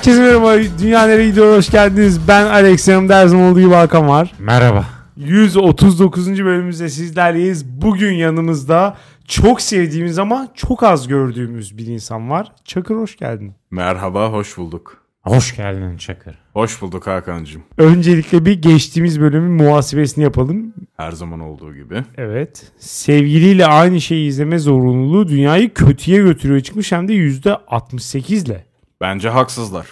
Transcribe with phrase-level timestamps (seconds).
[0.00, 0.56] Herkese merhaba.
[0.82, 1.56] Dünya nereye gidiyor?
[1.56, 2.28] Hoş geldiniz.
[2.28, 2.88] Ben Alex.
[2.88, 4.32] Yanımda her zaman olduğu gibi Hakan var.
[4.38, 4.84] Merhaba.
[5.16, 6.28] 139.
[6.28, 7.66] bölümümüzde sizlerleyiz.
[7.66, 8.96] Bugün yanımızda
[9.28, 12.52] çok sevdiğimiz ama çok az gördüğümüz bir insan var.
[12.64, 13.52] Çakır hoş geldin.
[13.70, 14.96] Merhaba, hoş bulduk.
[15.22, 16.38] Hoş geldin Çakır.
[16.52, 17.62] Hoş bulduk Hakan'cığım.
[17.78, 20.74] Öncelikle bir geçtiğimiz bölümün muhasebesini yapalım.
[20.96, 22.04] Her zaman olduğu gibi.
[22.16, 22.72] Evet.
[22.78, 28.69] Sevgiliyle aynı şeyi izleme zorunluluğu dünyayı kötüye götürüyor çıkmış hem de %68 ile.
[29.00, 29.86] Bence haksızlar.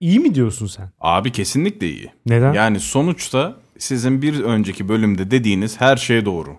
[0.00, 0.90] İyi mi diyorsun sen?
[1.00, 2.12] Abi kesinlikle iyi.
[2.26, 2.52] Neden?
[2.52, 6.56] Yani sonuçta sizin bir önceki bölümde dediğiniz her şey doğru.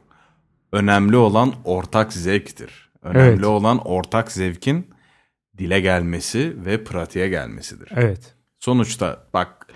[0.71, 2.89] Önemli olan ortak zevktir.
[3.03, 3.45] Önemli Evet.
[3.45, 4.87] olan ortak zevkin
[5.57, 7.89] dile gelmesi ve pratiğe gelmesidir.
[7.95, 8.35] Evet.
[8.59, 9.67] Sonuçta bak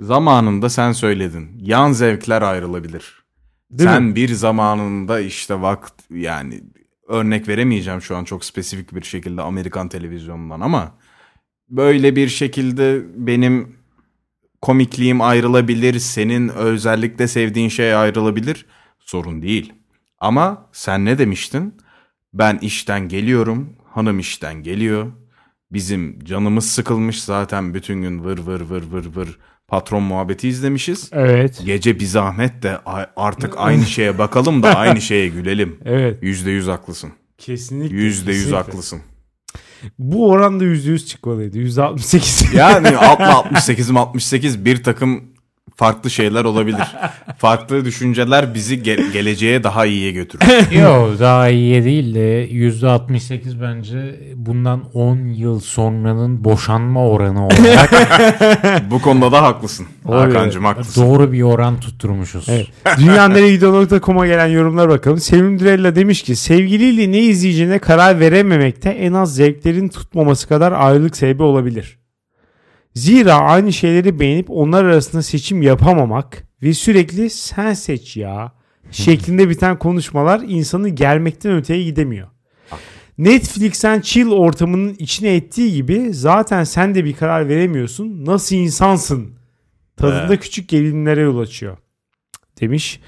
[0.00, 1.58] zamanında sen söyledin.
[1.60, 3.24] Yan zevkler ayrılabilir.
[3.70, 4.16] Değil sen mi?
[4.16, 6.60] bir zamanında işte vakt yani
[7.08, 10.92] örnek veremeyeceğim şu an çok spesifik bir şekilde Amerikan televizyonundan ama
[11.68, 13.76] böyle bir şekilde benim
[14.62, 18.66] komikliğim ayrılabilir, senin özellikle sevdiğin şey ayrılabilir.
[18.98, 19.72] Sorun değil.
[20.18, 21.74] Ama sen ne demiştin?
[22.34, 25.12] Ben işten geliyorum, hanım işten geliyor.
[25.72, 31.10] Bizim canımız sıkılmış zaten bütün gün vır vır vır vır vır patron muhabbeti izlemişiz.
[31.12, 31.62] Evet.
[31.64, 32.78] Gece bir zahmet de
[33.16, 35.78] artık aynı şeye bakalım da aynı şeye gülelim.
[35.84, 36.22] Evet.
[36.22, 37.12] Yüzde yüz haklısın.
[37.38, 37.96] Kesinlikle.
[37.96, 39.00] Yüzde yüz haklısın.
[39.98, 41.58] Bu oran da %100 çıkmalıydı.
[41.58, 42.56] %68.
[42.56, 45.33] Yani 68 mi 68 bir takım
[45.76, 46.80] farklı şeyler olabilir.
[47.38, 50.44] Farklı düşünceler bizi ge- geleceğe daha iyiye götürür.
[50.80, 57.90] Yo daha iyiye değil de %68 bence bundan 10 yıl sonranın boşanma oranı olarak
[58.90, 59.86] Bu konuda da haklısın.
[60.06, 61.02] Hakan'cığım haklısın.
[61.02, 62.46] doğru bir oran tutturmuşuz.
[62.48, 62.66] Evet.
[62.98, 65.18] Dünyaneregidiyor.com'a gelen yorumlara bakalım.
[65.18, 71.16] Sevim Dirella demiş ki sevgiliyle ne izleyeceğine karar verememekte en az zevklerin tutmaması kadar ayrılık
[71.16, 71.98] sebebi olabilir.
[72.94, 78.52] Zira aynı şeyleri beğenip onlar arasında seçim yapamamak ve sürekli sen seç ya
[78.90, 82.28] şeklinde biten konuşmalar insanı gelmekten öteye gidemiyor.
[83.18, 88.24] Netflix'ten chill ortamının içine ettiği gibi zaten sen de bir karar veremiyorsun.
[88.26, 89.34] Nasıl insansın?
[89.96, 91.76] Tadında küçük gerilimlere yol açıyor.
[92.60, 93.00] Demiş.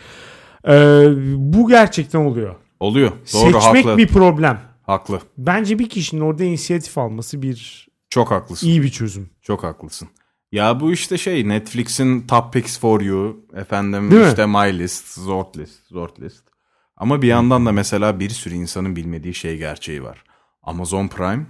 [0.69, 2.55] Ee, bu gerçekten oluyor.
[2.81, 3.11] Oluyor.
[3.11, 3.97] Doğru Seçmek haklı.
[3.97, 4.61] bir problem.
[4.83, 5.21] Haklı.
[5.39, 8.67] Bence bir kişinin orada inisiyatif alması bir Çok haklısın.
[8.67, 9.31] iyi bir çözüm.
[9.43, 10.09] Çok haklısın.
[10.53, 14.29] Ya bu işte şey Netflix'in Top Picks for You efendim Değil mi?
[14.29, 16.45] işte My List, Zort List, Zort List.
[16.97, 20.25] Ama bir yandan da mesela bir sürü insanın bilmediği şey gerçeği var.
[20.63, 21.47] Amazon Prime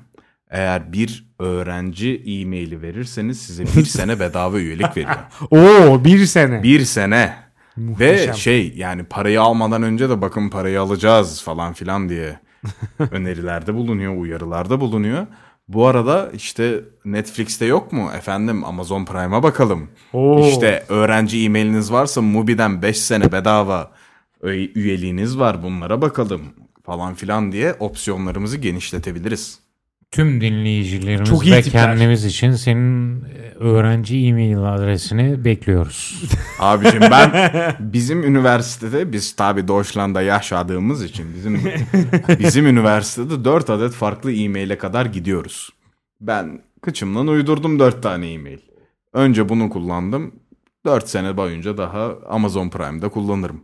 [0.50, 5.16] eğer bir öğrenci e-maili verirseniz size bir sene bedava üyelik veriyor.
[5.50, 6.62] Oo bir sene.
[6.62, 7.36] Bir sene.
[7.76, 8.32] Muhteşem.
[8.34, 12.40] Ve şey yani parayı almadan önce de bakın parayı alacağız falan filan diye
[13.10, 15.26] önerilerde bulunuyor, uyarılarda bulunuyor.
[15.68, 18.10] Bu arada işte Netflix'te yok mu?
[18.16, 19.88] Efendim Amazon Prime'a bakalım.
[20.12, 20.48] Oo.
[20.48, 23.90] İşte öğrenci e-mailiniz varsa Mubi'den 5 sene bedava
[24.42, 26.42] üyeliğiniz var bunlara bakalım
[26.84, 29.65] falan filan diye opsiyonlarımızı genişletebiliriz.
[30.16, 31.84] Tüm dinleyicilerimiz Çok ve tipler.
[31.84, 36.22] kendimiz için senin e, öğrenci e-mail adresini bekliyoruz.
[36.60, 37.50] Abicim ben
[37.80, 41.60] bizim üniversitede biz tabi Deutschland'da yaşadığımız için bizim
[42.38, 45.70] bizim üniversitede 4 adet farklı e-maile kadar gidiyoruz.
[46.20, 48.58] Ben kıçımdan uydurdum 4 tane e-mail.
[49.12, 50.34] Önce bunu kullandım.
[50.86, 53.60] 4 sene boyunca daha Amazon Prime'da kullanırım.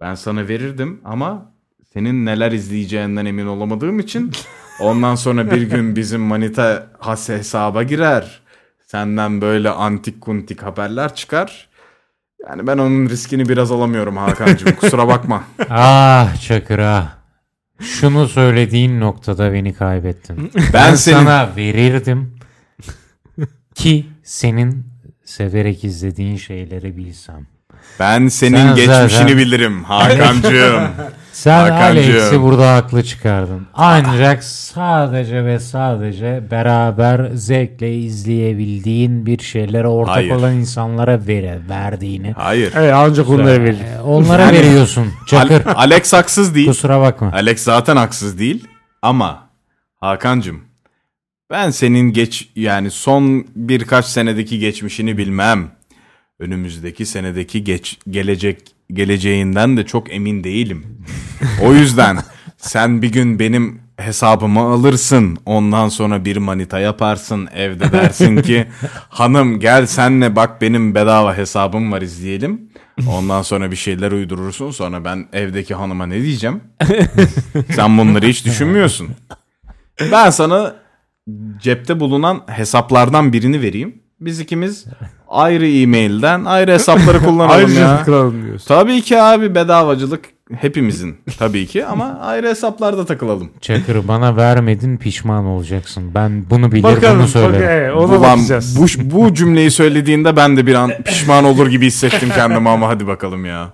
[0.00, 1.52] Ben sana verirdim ama
[1.92, 4.30] senin neler izleyeceğinden emin olamadığım için
[4.82, 8.40] ondan sonra bir gün bizim manita has hesaba girer.
[8.86, 11.68] Senden böyle antik kuntik haberler çıkar.
[12.48, 15.44] Yani ben onun riskini biraz alamıyorum Hakan'cığım kusura bakma.
[15.70, 17.08] ah Çakır ah.
[17.80, 20.50] Şunu söylediğin noktada beni kaybettin.
[20.56, 22.38] Ben Ben senin sana verirdim
[23.74, 24.86] ki senin
[25.24, 27.46] severek izlediğin şeyleri bilsem.
[28.00, 30.82] ben senin Sen geçmişini zaten- bilirim Hakan'cığım.
[31.32, 32.12] Sen Hakan'cığım.
[32.14, 33.66] Alex'i burada haklı çıkardın.
[33.74, 40.30] Ancak sadece ve sadece beraber zevkle izleyebildiğin bir şeylere ortak Hayır.
[40.30, 42.32] olan insanlara vere, verdiğini.
[42.32, 42.72] Hayır.
[42.76, 43.76] Evet ancak onlara verir.
[43.98, 45.06] Ee, Onlara Yani- veriyorsun.
[45.26, 45.66] Çakır.
[45.66, 46.66] Al- Alex haksız değil.
[46.66, 47.30] Kusura bakma.
[47.32, 48.68] Alex zaten haksız değil.
[49.02, 49.48] Ama
[50.00, 50.60] Hakan'cığım
[51.50, 55.70] ben senin geç yani son birkaç senedeki geçmişini bilmem.
[56.38, 58.58] Önümüzdeki senedeki geç gelecek
[58.92, 60.86] geleceğinden de çok emin değilim.
[61.62, 62.18] O yüzden
[62.56, 65.38] sen bir gün benim hesabımı alırsın.
[65.46, 67.48] Ondan sonra bir manita yaparsın.
[67.54, 68.66] Evde dersin ki
[69.08, 72.60] hanım gel senle bak benim bedava hesabım var izleyelim.
[73.08, 74.70] Ondan sonra bir şeyler uydurursun.
[74.70, 76.60] Sonra ben evdeki hanıma ne diyeceğim?
[77.74, 79.08] Sen bunları hiç düşünmüyorsun.
[80.12, 80.76] Ben sana
[81.58, 84.01] cepte bulunan hesaplardan birini vereyim.
[84.24, 84.84] Biz ikimiz
[85.28, 87.98] ayrı e-mailden ayrı hesapları kullanalım Ayrıca ya.
[87.98, 88.66] tıklayalım diyorsun.
[88.68, 90.24] Tabii ki abi bedavacılık
[90.54, 93.50] hepimizin tabii ki ama ayrı hesaplarda takılalım.
[93.60, 96.14] Çakır bana vermedin pişman olacaksın.
[96.14, 97.18] Ben bunu bilir Bakalım.
[97.18, 97.96] bunu söylerim.
[97.96, 98.78] ona Ulan bakacağız.
[98.80, 103.06] bu, bu cümleyi söylediğinde ben de bir an pişman olur gibi hissettim kendimi ama hadi
[103.06, 103.72] bakalım ya.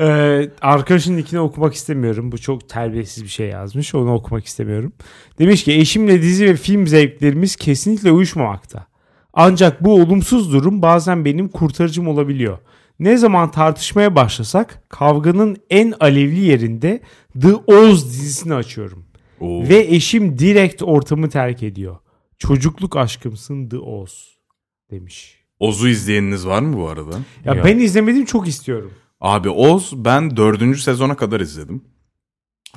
[0.00, 2.32] Ee, arkadaşın ikini okumak istemiyorum.
[2.32, 3.94] Bu çok terbiyesiz bir şey yazmış.
[3.94, 4.92] Onu okumak istemiyorum.
[5.38, 8.86] Demiş ki eşimle dizi ve film zevklerimiz kesinlikle uyuşmamakta.
[9.32, 12.58] Ancak bu olumsuz durum bazen benim kurtarıcım olabiliyor.
[13.00, 17.00] Ne zaman tartışmaya başlasak kavganın en alevli yerinde
[17.40, 19.04] The Oz dizisini açıyorum.
[19.40, 19.68] Oo.
[19.68, 21.96] Ve eşim direkt ortamı terk ediyor.
[22.38, 24.38] Çocukluk aşkımsın The Oz
[24.90, 25.38] demiş.
[25.60, 27.16] Oz'u izleyeniniz var mı bu arada?
[27.44, 27.64] Ya Yok.
[27.64, 28.90] ben izlemedim çok istiyorum.
[29.20, 31.84] Abi Oz ben dördüncü sezona kadar izledim.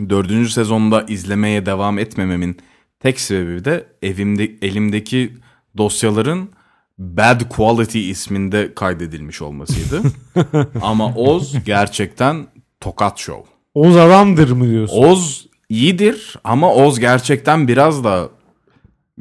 [0.10, 2.58] Dördüncü sezonda izlemeye devam etmememin
[3.00, 5.34] tek sebebi de evimde elimdeki
[5.78, 6.50] dosyaların
[6.98, 10.02] Bad Quality isminde kaydedilmiş olmasıydı.
[10.82, 12.48] Ama Oz gerçekten
[12.80, 13.52] tokat show.
[13.74, 14.98] Oz adamdır mı diyorsun?
[15.04, 18.30] Oz iyidir ama Oz gerçekten biraz da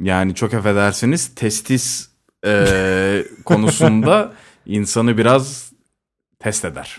[0.01, 2.09] yani çok affedersiniz testis
[2.45, 4.33] eee, konusunda
[4.65, 5.71] insanı biraz
[6.39, 6.97] test eder.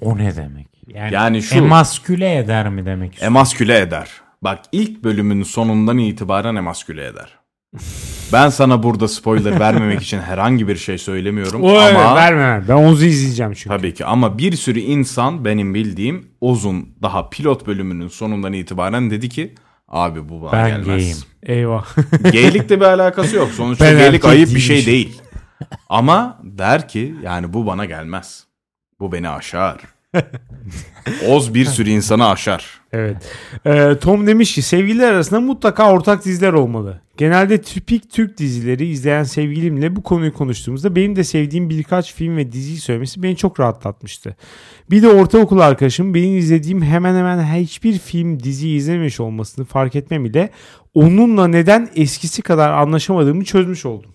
[0.00, 0.68] O ne demek?
[0.88, 3.34] Yani, Yani şu- emasküle eder mi demek istiyorsun?
[3.34, 4.10] Emasküle eder.
[4.42, 7.37] Bak ilk bölümün sonundan itibaren emasküle eder.
[8.32, 12.68] Ben sana burada spoiler vermemek için herhangi bir şey söylemiyorum O evet, ama verme.
[12.68, 13.68] Ben Oz'u izleyeceğim çünkü.
[13.68, 19.28] tabii ki ama bir sürü insan benim bildiğim Oz'un daha pilot bölümünün sonundan itibaren dedi
[19.28, 19.54] ki
[19.88, 20.86] abi bu bana Ben gelmez.
[20.86, 21.16] gayim.
[21.42, 21.86] Eyvah.
[22.32, 23.48] Geylikle bir alakası yok.
[23.56, 25.22] Sonuçta Ben geylik ayıp bir şey değil.
[25.88, 28.44] Ama der ki yani bu bana gelmez.
[29.00, 29.80] Bu beni aşar.
[31.28, 32.80] Oz bir sürü insanı aşar.
[32.92, 33.16] evet.
[33.66, 37.00] Ee, Tom demiş ki sevgililer arasında mutlaka ortak diziler olmalı.
[37.18, 42.52] Genelde tipik Türk dizileri izleyen sevgilimle bu konuyu konuştuğumuzda benim de sevdiğim birkaç film ve
[42.52, 44.36] diziyi söylemesi beni çok rahatlatmıştı.
[44.90, 50.24] Bir de ortaokul arkadaşım benim izlediğim hemen hemen hiçbir film dizi izlememiş olmasını fark etmem
[50.24, 50.50] ile
[50.94, 54.10] onunla neden eskisi kadar anlaşamadığımı çözmüş oldum.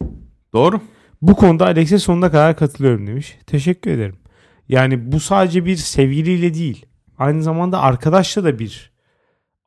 [0.53, 0.81] Doğru.
[1.21, 3.38] Bu konuda Alex'e sonuna kadar katılıyorum demiş.
[3.47, 4.15] Teşekkür ederim.
[4.69, 6.85] Yani bu sadece bir sevgiliyle değil.
[7.17, 8.93] Aynı zamanda arkadaşla da bir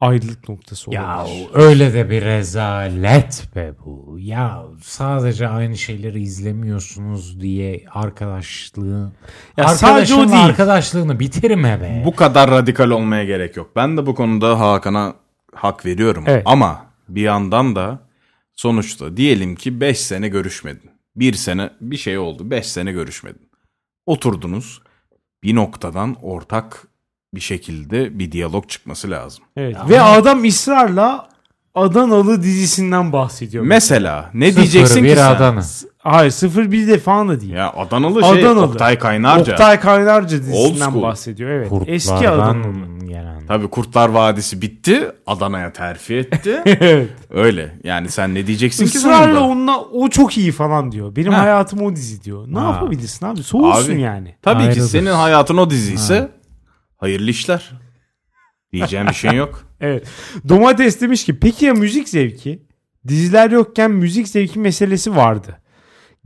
[0.00, 1.02] ayrılık noktası olabilir.
[1.02, 4.16] Ya öyle de bir rezalet be bu.
[4.20, 9.12] Ya sadece aynı şeyleri izlemiyorsunuz diye arkadaşlığı
[9.56, 10.44] Ya sadece o değil.
[10.44, 12.02] arkadaşlığını bitirme be.
[12.06, 13.70] Bu kadar radikal olmaya gerek yok.
[13.76, 15.14] Ben de bu konuda Hakan'a
[15.54, 16.24] hak veriyorum.
[16.26, 16.42] Evet.
[16.46, 17.98] Ama bir yandan da
[18.52, 20.90] sonuçta diyelim ki 5 sene görüşmedin.
[21.16, 22.50] Bir sene bir şey oldu.
[22.50, 23.48] 5 sene görüşmedin.
[24.06, 24.82] Oturdunuz.
[25.42, 26.86] Bir noktadan ortak
[27.34, 29.44] bir şekilde bir diyalog çıkması lazım.
[29.56, 29.76] Evet.
[29.88, 31.28] Ve adam ısrarla
[31.74, 33.64] Adanalı dizisinden bahsediyor.
[33.64, 35.34] Mesela ne Sıfır diyeceksin bir ki sen?
[35.34, 35.60] Adana.
[35.98, 36.32] Hayır
[36.70, 37.52] 01 de falan da değil.
[37.52, 38.66] Ya Adanalı şey Adanalı.
[38.66, 39.52] Oktay Kaynarca.
[39.52, 41.50] Oktay Kaynarca Old dizisinden bahsediyor.
[41.50, 41.68] Evet.
[41.68, 43.06] Kurtlardan Eski Adanalı.
[43.06, 43.46] gelen.
[43.48, 45.10] Tabii Kurtlar Vadisi bitti.
[45.26, 46.62] Adana'ya terfi etti.
[46.66, 47.08] evet.
[47.30, 47.74] Öyle.
[47.84, 49.40] Yani sen ne diyeceksin ki Israrla sonunda?
[49.44, 51.16] onunla o çok iyi falan diyor.
[51.16, 51.40] Benim Ha.
[51.40, 52.44] hayatım o dizi diyor.
[52.48, 52.64] Ne Ha.
[52.64, 53.42] yapabilirsin abi?
[53.42, 54.00] Soğursun Abi.
[54.00, 54.34] yani.
[54.42, 56.28] Tabii ki senin hayatın o dizi ise
[56.96, 57.72] hayırlı işler.
[58.72, 59.62] Diyeceğim bir şey yok.
[59.80, 60.08] Evet.
[60.48, 62.62] Domates demiş ki peki ya müzik zevki?
[63.08, 65.60] Diziler yokken müzik zevki meselesi vardı.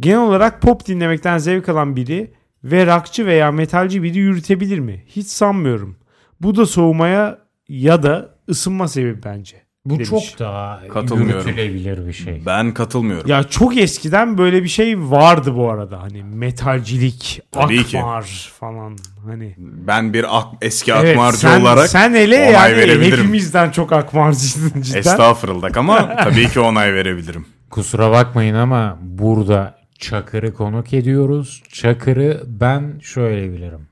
[0.00, 2.34] Genel olarak pop dinlemekten zevk alan biri
[2.64, 5.04] ve rockçı veya metalci biri yürütebilir mi?
[5.06, 5.96] Hiç sanmıyorum.
[6.40, 9.62] Bu da soğumaya ya da ısınma sebebi bence.
[9.84, 10.08] Bu demiş.
[10.10, 11.46] çok daha Katılmıyorum.
[11.48, 12.42] yürütülebilir bir şey.
[12.46, 13.30] Ben katılmıyorum.
[13.30, 16.02] Ya çok eskiden böyle bir şey vardı bu arada.
[16.02, 17.98] Hani metalcilik, Tabii ki.
[17.98, 18.96] akmar falan.
[19.26, 23.18] Hani Ben bir ak- eski Evet, akmarcı sen, olarak sen hele onay yani verebilirim.
[23.18, 24.98] hepimizden çok akmarcıydın cidden.
[24.98, 27.46] estağfurullah ama tabii ki onay verebilirim.
[27.70, 31.62] Kusura bakmayın ama burada Çakır'ı konuk ediyoruz.
[31.72, 33.88] Çakır'ı ben şöyle bilirim.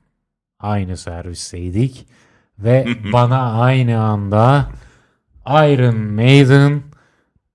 [0.59, 2.07] Aynı servisteydik
[2.59, 4.69] ve bana aynı anda
[5.47, 6.81] Iron Maiden,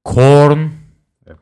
[0.05, 0.59] Korn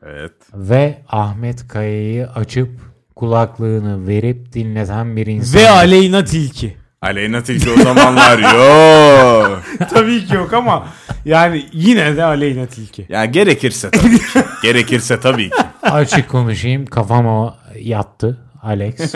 [0.05, 0.31] Evet.
[0.53, 2.69] ve Ahmet Kaya'yı açıp
[3.15, 5.61] kulaklığını verip dinleten bir insan.
[5.61, 6.77] Ve Aleyna Tilki.
[7.01, 9.61] Aleyna Tilki o zamanlar yok.
[9.89, 10.87] Tabii ki yok ama
[11.25, 13.05] yani yine de Aleyna Tilki.
[13.09, 14.23] Ya gerekirse tabii ki.
[14.63, 15.55] Gerekirse tabii ki.
[15.83, 18.95] Açık konuşayım kafama yattı Alex.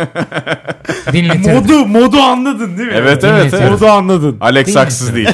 [1.14, 1.54] Dinletirdim.
[1.54, 2.96] Modu modu anladın değil mi?
[2.98, 3.72] Evet evet evet.
[3.72, 4.38] Modu anladın.
[4.42, 5.30] Alex Değil haksız değil.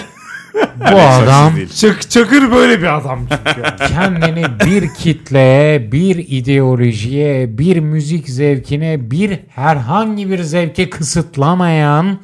[0.91, 1.53] Bu adam.
[1.75, 3.61] Çak, Çakır böyle bir adam çünkü.
[3.61, 3.77] yani.
[3.93, 12.19] kendini bir kitleye, bir ideolojiye, bir müzik zevkine, bir herhangi bir zevke kısıtlamayan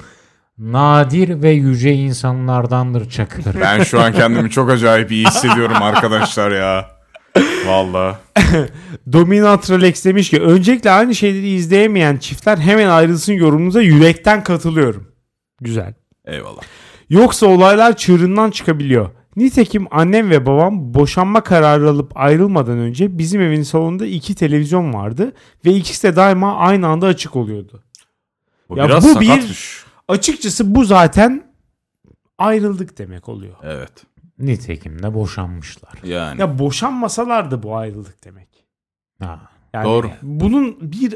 [0.57, 3.45] nadir ve yüce insanlardandır Çakır.
[3.61, 6.99] Ben şu an kendimi çok acayip iyi hissediyorum arkadaşlar ya.
[7.65, 8.19] Valla.
[9.13, 15.07] Dominant Alex demiş ki öncelikle aynı şeyleri izleyemeyen çiftler hemen ayrılsın yorumunuza yürekten katılıyorum.
[15.61, 15.93] Güzel.
[16.25, 16.61] Eyvallah.
[17.09, 19.09] Yoksa olaylar çığırından çıkabiliyor.
[19.35, 25.33] Nitekim annem ve babam boşanma kararı alıp ayrılmadan önce bizim evin salonunda iki televizyon vardı
[25.65, 27.83] ve ikisi de daima aynı anda açık oluyordu.
[28.69, 29.85] Bu Ya biraz bu bir-.
[30.07, 31.43] Açıkçası bu zaten
[32.37, 33.55] ayrıldık demek oluyor.
[33.63, 34.05] Evet.
[34.39, 35.93] Nitekim de boşanmışlar.
[36.03, 36.41] Yani.
[36.41, 38.47] Ya boşanmasalardı bu ayrıldık demek.
[39.21, 39.39] Ha.
[39.73, 40.11] Yani Doğru.
[40.21, 41.15] Bunun bir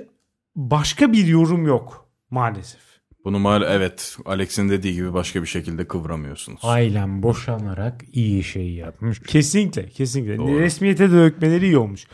[0.55, 2.92] başka bir yorum yok maalesef.
[3.25, 6.59] Bunu mal evet Alex'in dediği gibi başka bir şekilde kıvramıyorsunuz.
[6.63, 9.19] Ailem boşanarak iyi şey yapmış.
[9.19, 10.37] Kesinlikle, kesinlikle.
[10.37, 10.59] Doğru.
[10.59, 12.07] Resmiyete de dökmeleri iyi olmuş.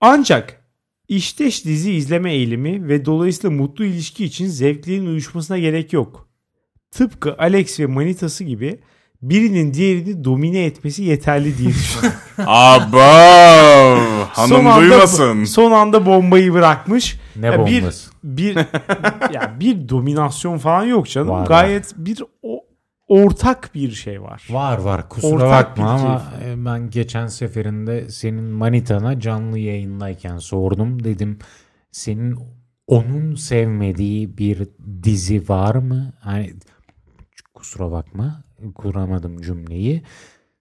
[0.00, 0.64] Ancak
[1.08, 6.28] işteş dizi izleme eğilimi ve dolayısıyla mutlu ilişki için zevklerin uyuşmasına gerek yok.
[6.90, 8.80] Tıpkı Alex ve manitası gibi
[9.22, 12.18] birinin diğerini domine etmesi yeterli diye düşünüyorum.
[12.46, 12.98] Abo!
[14.32, 15.44] Hanım anda- duymasın.
[15.44, 17.16] Son anda bombayı bırakmış.
[17.36, 18.10] Ne Ya bir- bombası?
[18.24, 18.56] Bir
[19.32, 21.28] ya bir dominasyon falan yok canım.
[21.28, 22.64] Var, Gayet bir o,
[23.08, 24.46] ortak bir şey var.
[24.50, 31.04] Var var kusura Ortak bakma ama e, ben geçen seferinde senin manitana canlı yayındayken sordum.
[31.04, 31.38] Dedim
[31.90, 32.38] senin
[32.86, 34.68] onun sevmediği bir
[35.02, 36.12] dizi var mı?
[36.20, 36.54] Hani
[37.54, 40.02] kusura bakma kuramadım cümleyi.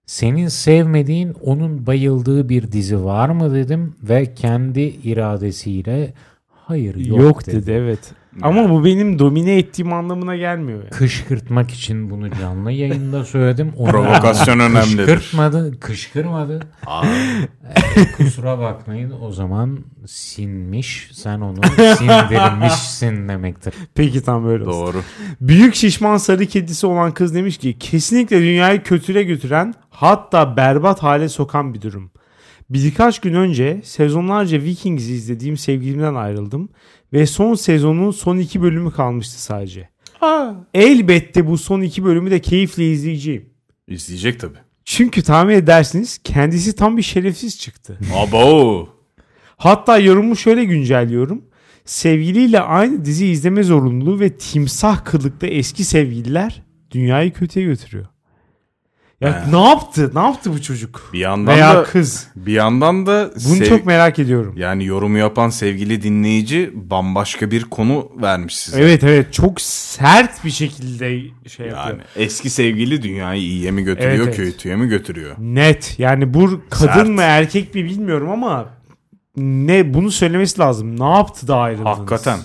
[0.05, 6.13] Senin sevmediğin onun bayıldığı bir dizi var mı dedim ve kendi iradesiyle
[6.71, 7.55] hayır yok, Yok, dedi.
[7.55, 7.99] dedi evet.
[8.41, 10.79] Ama bu benim domine ettiğim anlamına gelmiyor.
[10.79, 10.89] Yani.
[10.89, 13.73] Kışkırtmak için bunu canlı yayında söyledim.
[13.77, 15.05] Ona Provokasyon önemlidir.
[15.05, 16.59] Kışkırtmadı, kışkırmadı.
[16.85, 17.03] Aa,
[18.17, 21.09] Kusura bakmayın o zaman sinmiş.
[21.13, 21.59] Sen onu
[21.97, 23.73] sindirmişsin demektir.
[23.95, 24.85] Peki tam böyle olsun.
[24.85, 25.01] doğru.
[25.41, 31.29] Büyük şişman sarı kedisi olan kız demiş ki kesinlikle dünyayı kötüye götüren hatta berbat hale
[31.29, 32.11] sokan bir durum.
[32.73, 36.69] Birkaç gün önce sezonlarca Vikings izlediğim sevgilimden ayrıldım
[37.13, 39.89] ve son sezonun son iki bölümü kalmıştı sadece.
[40.73, 43.49] Elbette bu son iki bölümü de keyifle izleyeceğim.
[43.87, 44.57] İzleyecek tabii.
[44.85, 47.97] Çünkü tahmin edersiniz kendisi tam bir şerefsiz çıktı.
[48.15, 48.89] Abo!
[49.57, 51.45] Hatta yorumu şöyle güncelliyorum.
[51.85, 58.05] Sevgiliyle aynı dizi izleme zorunluluğu ve timsah kılıklı eski sevgililer dünyayı kötüye götürüyor.
[59.21, 59.51] Ya He.
[59.51, 60.11] ne yaptı?
[60.15, 61.09] Ne yaptı bu çocuk?
[61.13, 62.27] Bir yandan Veya da kız.
[62.35, 64.53] bir yandan da Bunu sev- çok merak ediyorum.
[64.57, 68.81] yani yorumu yapan sevgili dinleyici bambaşka bir konu vermiş size.
[68.81, 71.09] Evet evet çok sert bir şekilde
[71.49, 71.87] şey yapıyor.
[71.89, 74.51] Yani eski sevgili dünyayı iyiye mi götürüyor, Evet, evet.
[74.51, 75.35] kötüye mi götürüyor?
[75.39, 75.95] Net.
[75.99, 77.07] Yani bu kadın Sert.
[77.09, 78.69] mı erkek mi bilmiyorum ama
[79.37, 80.99] ne bunu söylemesi lazım.
[80.99, 81.97] Ne yaptı da ayrıldınız?
[81.97, 82.39] Hakikaten.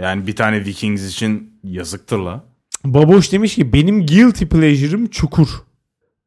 [0.00, 2.44] Yani bir tane Vikings için yazıktır la.
[2.84, 5.48] Baboş demiş ki benim guilty pleasure'ım çukur.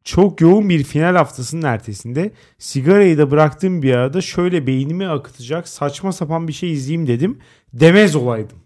[0.03, 6.11] Çok yoğun bir final haftasının ertesinde sigarayı da bıraktığım bir arada şöyle beynimi akıtacak saçma
[6.11, 7.39] sapan bir şey izleyeyim dedim.
[7.73, 8.57] Demez olaydım.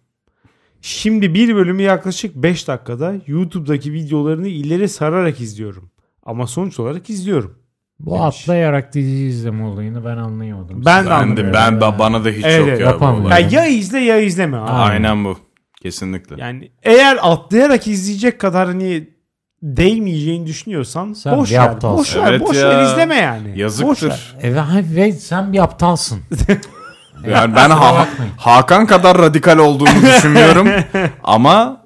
[0.82, 5.92] Şimdi bir bölümü yaklaşık 5 dakikada YouTube'daki videolarını ileri sararak izliyorum.
[6.24, 7.60] Ama sonuç olarak izliyorum.
[8.00, 8.42] Bu Demiş.
[8.42, 10.86] atlayarak dizi izleme olayını ben anlayamadım.
[10.86, 13.30] Ben de Ben de ben, ben- bana da hiç Evet, yok evet, bu.
[13.30, 14.58] Ya, ya izle ya izleme.
[14.58, 14.70] abi.
[14.72, 15.38] Aynen bu.
[15.82, 16.36] Kesinlikle.
[16.42, 19.10] Yani eğer atlayarak izleyecek kadar hani
[19.66, 21.64] değmeyeceğini düşünüyorsan Sen boş bir ver.
[21.64, 21.98] aptalsın.
[21.98, 22.70] Boş ver, Evet boş ya.
[22.70, 23.44] ver izleme yani.
[23.48, 23.58] Boş ver.
[23.58, 24.36] Yazıktır.
[24.42, 24.56] E,
[24.96, 26.20] ve- sen bir aptalsın.
[27.30, 28.08] Yani ben Ha-.
[28.38, 30.68] Hakan kadar radikal olduğumu düşünmüyorum.
[31.24, 31.86] Ama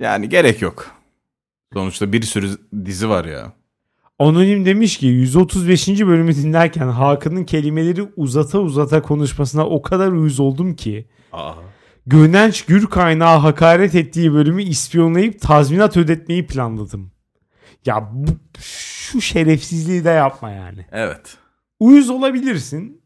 [0.00, 0.86] yani gerek yok.
[1.72, 2.50] Sonuçta bir sürü
[2.84, 3.52] dizi var ya.
[4.18, 5.88] Anonim demiş ki 135.
[5.88, 11.08] bölümü dinlerken Hakan'ın kelimeleri uzata uzata konuşmasına o kadar uyuz oldum ki
[12.06, 17.12] Gönenç Gür kaynağı hakaret ettiği bölümü ispiyonlayıp tazminat ödetmeyi planladım.
[17.86, 20.86] Ya bu, şu şerefsizliği de yapma yani.
[20.92, 21.36] Evet.
[21.80, 23.00] Uyuz olabilirsin.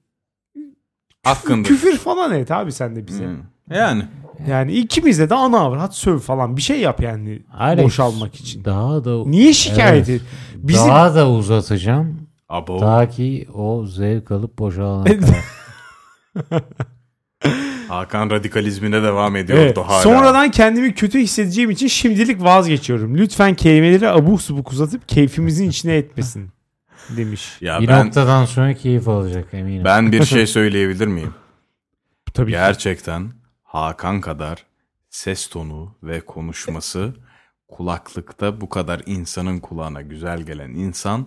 [1.25, 1.69] Hakkındır.
[1.69, 3.25] Küfür falan et abi sen de bize.
[3.25, 3.37] Hmm.
[3.71, 4.03] Yani.
[4.49, 8.65] Yani ikimizde de ana avrat söv falan bir şey yap yani Alex, boşalmak için.
[8.65, 10.23] Daha da Niye şikayet Evet.
[10.23, 10.29] et?
[10.57, 12.29] Bizim daha da uzatacağım.
[12.49, 12.79] Abo.
[12.79, 15.05] Ta ki o zevk alıp boşalana
[16.45, 16.65] kadar.
[17.89, 19.79] Hakan radikalizmine devam ediyordu Evet.
[19.79, 20.01] hala.
[20.03, 23.19] Sonradan kendimi kötü hissedeceğim için şimdilik vazgeçiyorum.
[23.19, 26.51] Lütfen kelimeleri abuk subuk uzatıp keyfimizin içine etmesin
[27.17, 27.57] demiş.
[27.61, 29.85] ya bir ben noktadan sonra keyif alacak eminim.
[29.85, 31.35] ben bir şey söyleyebilir miyim?
[32.35, 32.51] Tabii ki.
[32.53, 33.33] Gerçekten
[33.63, 34.65] Hakan kadar
[35.11, 37.15] ses tonu ve konuşması
[37.69, 41.27] kulaklıkta bu kadar insanın kulağına güzel gelen insan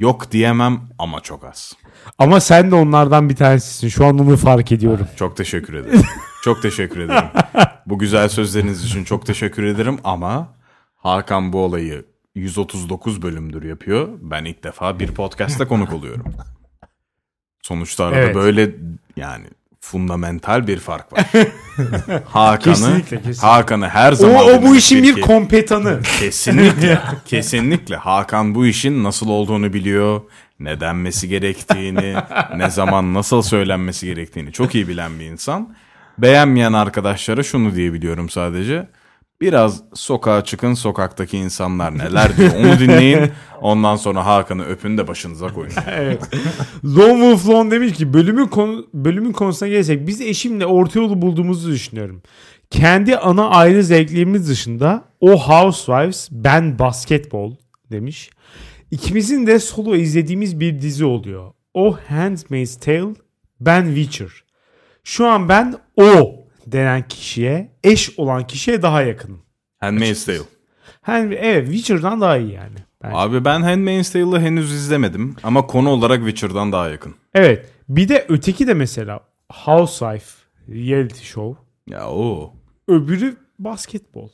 [0.00, 1.72] yok diyemem ama çok az.
[2.18, 3.88] Ama sen de onlardan bir tanesisin.
[3.88, 5.06] Şu an onu fark ediyorum.
[5.16, 6.02] Çok teşekkür ederim.
[6.44, 7.28] çok teşekkür ederim.
[7.86, 10.48] Bu güzel sözleriniz için çok teşekkür ederim ama
[10.96, 12.04] Hakan bu olayı
[12.34, 14.08] 139 bölümdür yapıyor.
[14.20, 16.24] Ben ilk defa bir podcast'ta konuk oluyorum.
[17.62, 18.34] Sonuçta arada Evet.
[18.34, 18.70] böyle
[19.16, 19.46] yani
[19.80, 21.26] fundamental bir fark var.
[22.24, 23.02] Hakan'ı.
[23.40, 26.00] Hakan'ı her O, zaman o bu dinlemek işin bir ki- kompetanı.
[26.20, 26.98] Kesinlikle.
[27.26, 27.96] kesinlikle.
[27.96, 30.20] Hakan bu işin nasıl olduğunu biliyor.
[30.60, 32.14] Ne denmesi gerektiğini,
[32.56, 35.74] ne zaman nasıl söylenmesi gerektiğini çok iyi bilen bir insan.
[36.18, 38.88] Beğenmeyen arkadaşlara şunu diyebiliyorum sadece.
[39.40, 43.30] Biraz sokağa çıkın sokaktaki insanlar neler diyor onu dinleyin.
[43.60, 45.72] Ondan sonra Hakan'ı öpün de başınıza koyun.
[45.86, 46.22] evet.
[46.84, 51.70] Lone Wolf Lone demiş ki bölümün, konu, bölümün konusuna gelsek biz eşimle orta yolu bulduğumuzu
[51.70, 52.22] düşünüyorum.
[52.70, 57.54] Kendi ana ayrı zevklerimiz dışında o Housewives ben basketbol
[57.90, 58.30] demiş.
[58.90, 61.52] İkimizin de solo izlediğimiz bir dizi oluyor.
[61.74, 63.14] O Handmaid's Tale
[63.60, 64.30] ben Witcher.
[65.04, 69.42] Şu an ben o denen kişiye eş olan kişiye daha yakınım.
[69.80, 70.38] Handmaid's Tale.
[71.02, 72.74] Hem evet Witcher'dan daha iyi yani.
[73.02, 73.16] bence.
[73.16, 77.14] Abi ben Handmaid's Tale'ı henüz izlemedim ama konu olarak Witcher'dan daha yakın.
[77.34, 77.66] Evet.
[77.88, 79.20] Bir de öteki de mesela
[79.52, 80.30] Housewife
[80.68, 81.62] reality show.
[81.86, 82.54] Ya o.
[82.88, 84.28] Öbürü basketbol.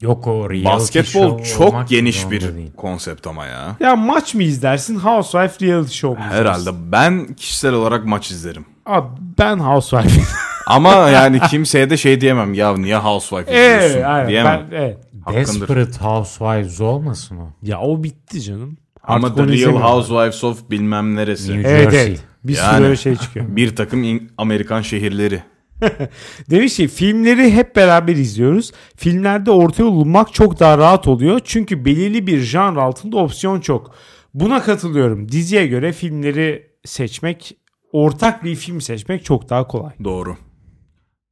[0.00, 2.72] Yok o reality Basketbol show çok geniş bir değil.
[2.76, 3.76] konsept ama ya.
[3.80, 6.44] Ya maç mı izlersin Housewife reality show mu izlersin?
[6.44, 8.64] Herhalde ben kişisel olarak maç izlerim.
[8.86, 10.20] Abi ben Housewife.
[10.66, 14.28] Ama yani kimseye de şey diyemem ya niye Housewife izliyorsun evet, aynen.
[14.28, 14.66] diyemem.
[14.70, 14.98] Ben, evet.
[15.24, 15.46] Hakkındır.
[15.60, 17.48] Desperate Housewives olmasın o?
[17.62, 18.76] Ya o bitti canım.
[19.02, 19.80] Ama Artık The Real.
[19.82, 21.52] Housewives of bilmem neresi.
[21.56, 22.06] New Evet Jersey.
[22.08, 22.20] evet.
[22.44, 22.84] Bir sürü Yani.
[22.84, 23.46] öyle şey çıkıyor.
[23.56, 25.42] Bir takım in- Amerikan şehirleri.
[26.50, 28.72] Demiş ki filmleri hep beraber izliyoruz.
[28.96, 31.40] Filmlerde orta yol bulmak çok daha rahat oluyor.
[31.44, 33.94] Çünkü belirli bir janr altında opsiyon çok.
[34.34, 35.32] Buna katılıyorum.
[35.32, 37.56] Diziye göre filmleri seçmek,
[37.92, 39.92] ortak bir film seçmek çok daha kolay.
[40.04, 40.36] Doğru.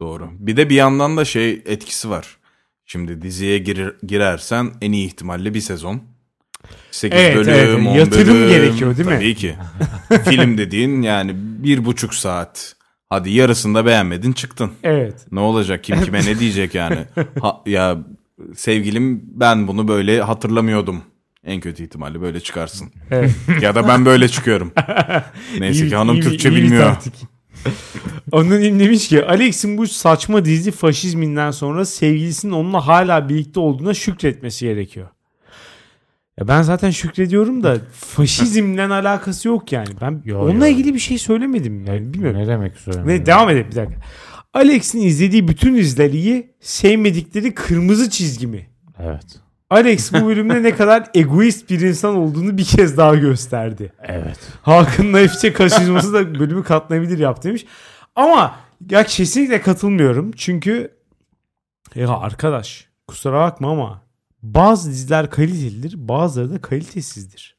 [0.04, 0.30] Doğru.
[0.38, 2.36] Bir de bir yandan da şey etkisi var.
[2.86, 6.02] Şimdi diziye girer, girersen en iyi ihtimalle bir sezon.
[6.90, 7.78] 8 Evet, bölüm, evet.
[7.86, 8.48] 10 Yatırım bölüm.
[8.48, 9.14] gerekiyor, değil mi?
[9.14, 9.54] Tabii ki.
[10.30, 12.76] Film dediğin yani bir buçuk saat.
[13.10, 14.72] Hadi yarısında beğenmedin çıktın.
[14.82, 15.26] Evet.
[15.32, 16.98] Ne olacak kim kime ne diyecek yani.
[17.40, 17.98] Ha, ya
[18.56, 21.02] sevgilim ben bunu böyle hatırlamıyordum.
[21.44, 22.92] En kötü ihtimalle böyle çıkarsın.
[23.10, 23.30] Evet.
[23.60, 24.72] ya da ben böyle çıkıyorum.
[25.58, 26.84] Neyse İyi- ki hanım iyi Türkçe iyi bilmiyor.
[26.84, 27.14] taktik.
[28.32, 34.64] Anonim demiş ki Alex'in bu saçma dizi faşizminden sonra sevgilisinin onunla hala birlikte olduğuna şükretmesi
[34.64, 35.08] gerekiyor.
[36.40, 39.88] Ya ben zaten şükrediyorum da faşizmle alakası yok yani.
[40.00, 40.72] Ben Yo, onunla yo.
[40.72, 42.40] ilgili bir şey söylemedim yani bilmiyorum.
[42.40, 43.10] Ne demek söylüyorum?
[43.10, 44.00] Ne devam edelim bir dakika.
[44.54, 48.66] Alex'in izlediği bütün diziler iyi, sevmedikleri kırmızı çizgi mi?
[48.98, 49.43] Evet.
[49.70, 53.92] Alex bu bölümde ne kadar egoist bir insan olduğunu bir kez daha gösterdi.
[54.02, 54.38] Evet.
[54.62, 57.66] Hakan'ın naifçe kaçırması da bölümü katlanabilir yaptı demiş.
[58.16, 58.54] Ama
[58.90, 60.32] ya kesinlikle katılmıyorum.
[60.36, 60.90] Çünkü
[61.94, 64.02] ya arkadaş kusura bakma ama
[64.42, 67.56] bazı diziler kalitelidir bazıları da kalitesizdir.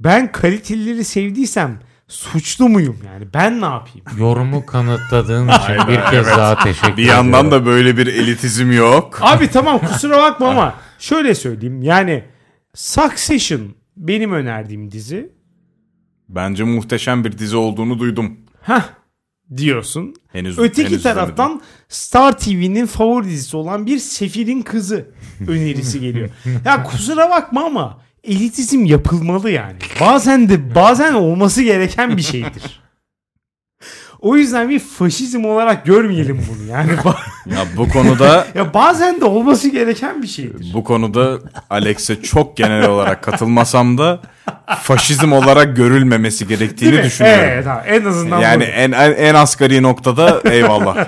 [0.00, 3.28] Ben kalitelileri sevdiysem suçlu muyum yani?
[3.34, 4.04] Ben ne yapayım?
[4.18, 7.32] Yorumu kanıtladığın için bir kez daha teşekkür Bir ediyorum.
[7.32, 9.18] yandan da böyle bir elitizm yok.
[9.20, 11.82] Abi tamam kusura bakma ama şöyle söyleyeyim.
[11.82, 12.24] Yani
[12.74, 13.60] Succession
[13.96, 15.32] benim önerdiğim dizi.
[16.28, 18.36] Bence muhteşem bir dizi olduğunu duydum.
[18.62, 18.82] Heh
[19.56, 20.14] diyorsun.
[20.32, 25.10] Henüz Öteki henüz taraftan Star TV'nin favori dizisi olan bir Sefir'in Kızı
[25.48, 26.30] önerisi geliyor.
[26.64, 29.78] ya kusura bakma ama elitizm yapılmalı yani.
[30.00, 32.80] Bazen de bazen olması gereken bir şeydir.
[34.26, 36.70] O yüzden bir faşizm olarak görmeyelim bunu.
[36.70, 36.90] Yani.
[37.46, 40.70] Ya bu konuda ya bazen de olması gereken bir şeydir.
[40.74, 41.38] bu konuda
[41.70, 44.20] Alex'e çok genel olarak katılmasam da
[44.82, 47.44] faşizm olarak görülmemesi gerektiğini düşünüyorum.
[47.48, 48.68] Evet, ha, en azından Yani bu.
[48.68, 50.96] en, en en asgari noktada eyvallah.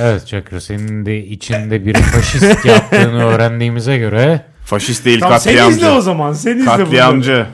[0.00, 5.34] Evet Çakır senin de içinde bir faşist yaptığını öğrendiğimize göre Tamam, Faşist değil sen izle
[5.36, 5.90] katliamcı.
[5.90, 6.32] o zaman.
[6.32, 7.46] Sen izle bunları.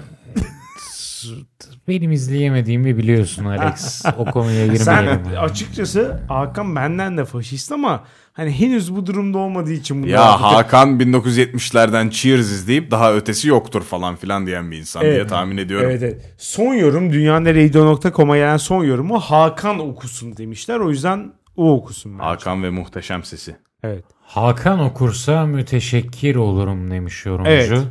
[1.88, 4.04] Benim izleyemediğimi biliyorsun Alex.
[4.18, 5.24] O konuya Sen girmeyelim.
[5.26, 5.38] yani.
[5.38, 11.00] açıkçası Hakan benden de faşist ama hani henüz bu durumda olmadığı için bunu Ya Hakan
[11.00, 15.28] 1970'lerden Cheers izleyip daha ötesi yoktur falan filan diyen bir insan diye Evet.
[15.28, 15.90] tahmin ediyorum.
[15.90, 16.34] Evet, evet.
[16.38, 20.78] Son yorum dünyaneredio.com'a gelen son yorumu Hakan okusun demişler.
[20.80, 22.24] O yüzden o okusun bence.
[22.24, 23.56] Hakan ve muhteşem sesi.
[23.82, 24.04] Evet.
[24.22, 27.50] Hakan okursa müteşekkir olurum demiş yorumcu.
[27.50, 27.82] Evet.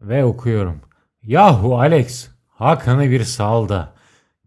[0.00, 0.80] Ve okuyorum.
[1.22, 3.92] Yahu Alex Hakan'ı bir sal da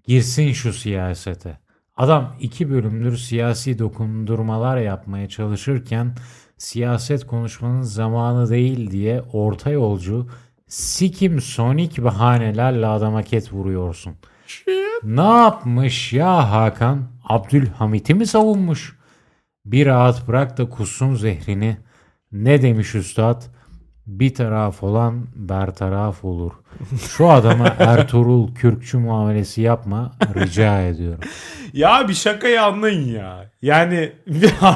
[0.04, 1.58] girsin şu siyasete.
[1.98, 6.16] Adam iki bölümdür siyasi dokundurmalar yapmaya çalışırken
[6.58, 10.30] siyaset konuşmanın zamanı değil diye orta yolcu
[10.68, 14.16] sikim sonik bahanelerle adama ket vuruyorsun.
[15.04, 17.04] Ne yapmış ya Hakan?
[17.24, 19.00] Abdülhamit'i mi savunmuş?
[19.66, 21.78] Bir rahat bırak da kussun zehrini.
[22.32, 23.44] Ne demiş üstad?
[24.08, 26.52] Bir taraf olan bertaraf olur.
[27.18, 31.20] Şu adama Ertuğrul Kürkçü muamelesi yapma rica ediyorum.
[31.74, 33.50] Ya bir şakayı anlayın ya.
[33.62, 34.12] Yani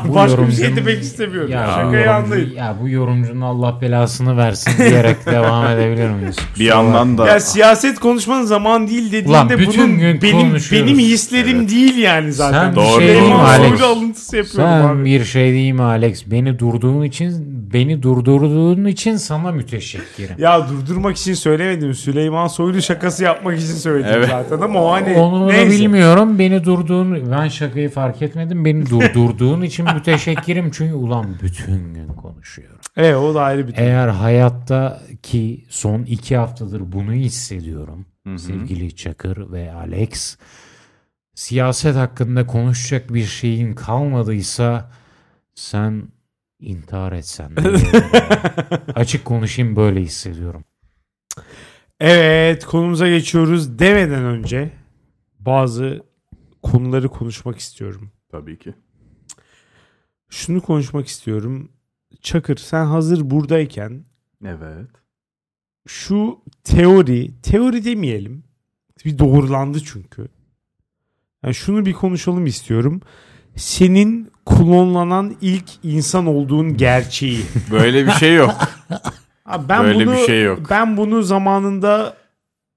[0.08, 1.52] Bu başka bir şey demek istemiyorum.
[1.52, 2.54] Ya, şakayı yorumcu- anlayın.
[2.56, 6.36] Ya bu yorumcunun Allah belasını versin diyerek devam edebilir miyiz?
[6.60, 11.00] Bir yandan da Ya siyaset konuşmanın zaman değil dediğinde Ulan bütün bunun gün benim benim
[11.00, 12.74] hislerim değil yani zaten.
[12.74, 13.70] Sen bir şey mi Alex?
[13.70, 15.06] Soylu alıntısı yapıyorum Sen abi.
[15.06, 16.24] bir şey mi Alex?
[16.26, 20.36] Beni durduğun için, beni durdurduğun için sana müteşekkirim.
[20.38, 21.83] Ya durdurmak için söylemedim.
[21.92, 24.30] Süleyman Soylu şakası yapmak için söyledim Evet.
[24.30, 25.72] zaten ama o hani Onu neyse.
[25.72, 26.40] bilmiyorum.
[26.40, 28.66] Beni durduğun, ben şakayı fark etmedim.
[28.66, 30.72] Beni durdurduğun için müteşekkirim.
[30.72, 32.78] Çünkü ulan bütün gün konuşuyorum.
[32.98, 38.06] Evet o da ayrı bir Eğer hayatta ki son iki haftadır bunu hissediyorum.
[38.38, 40.38] Sevgili Çakır ve Alex.
[41.36, 44.92] Siyaset hakkında konuşacak bir şeyin kalmadıysa
[45.56, 46.04] sen
[46.60, 47.52] intihar etsen.
[48.96, 50.64] Açık konuşayım böyle hissediyorum.
[52.00, 54.72] Evet konumuza geçiyoruz demeden önce
[55.40, 56.04] bazı
[56.64, 58.12] konuları konuşmak istiyorum.
[58.32, 58.74] tabii ki.
[60.30, 61.72] Şunu konuşmak istiyorum.
[62.22, 64.06] Çakır sen hazır buradayken
[64.46, 64.90] Evet.
[65.88, 68.44] şu teori, teori demeyelim.
[69.06, 70.28] Bir doğrulandı çünkü.
[71.44, 73.02] Yani şunu bir konuşalım istiyorum.
[73.56, 77.42] Senin klonlanan ilk insan olduğun gerçeği.
[77.72, 78.52] Böyle bir şey yok.
[79.46, 80.60] Abi ben Böyle bunu bir şey yok.
[80.70, 82.18] ben bunu zamanında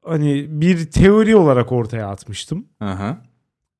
[0.04, 2.64] hani bir teori olarak ortaya atmıştım.
[2.82, 3.16] Hı hı.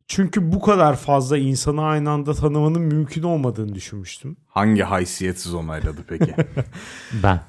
[0.08, 4.36] Çünkü bu kadar fazla insanı aynı anda tanımanın mümkün olmadığını düşünmüştüm.
[4.48, 6.34] Hangi haysiyetsiz onayladı peki?
[7.22, 7.40] Ben.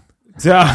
[0.43, 0.67] Ya-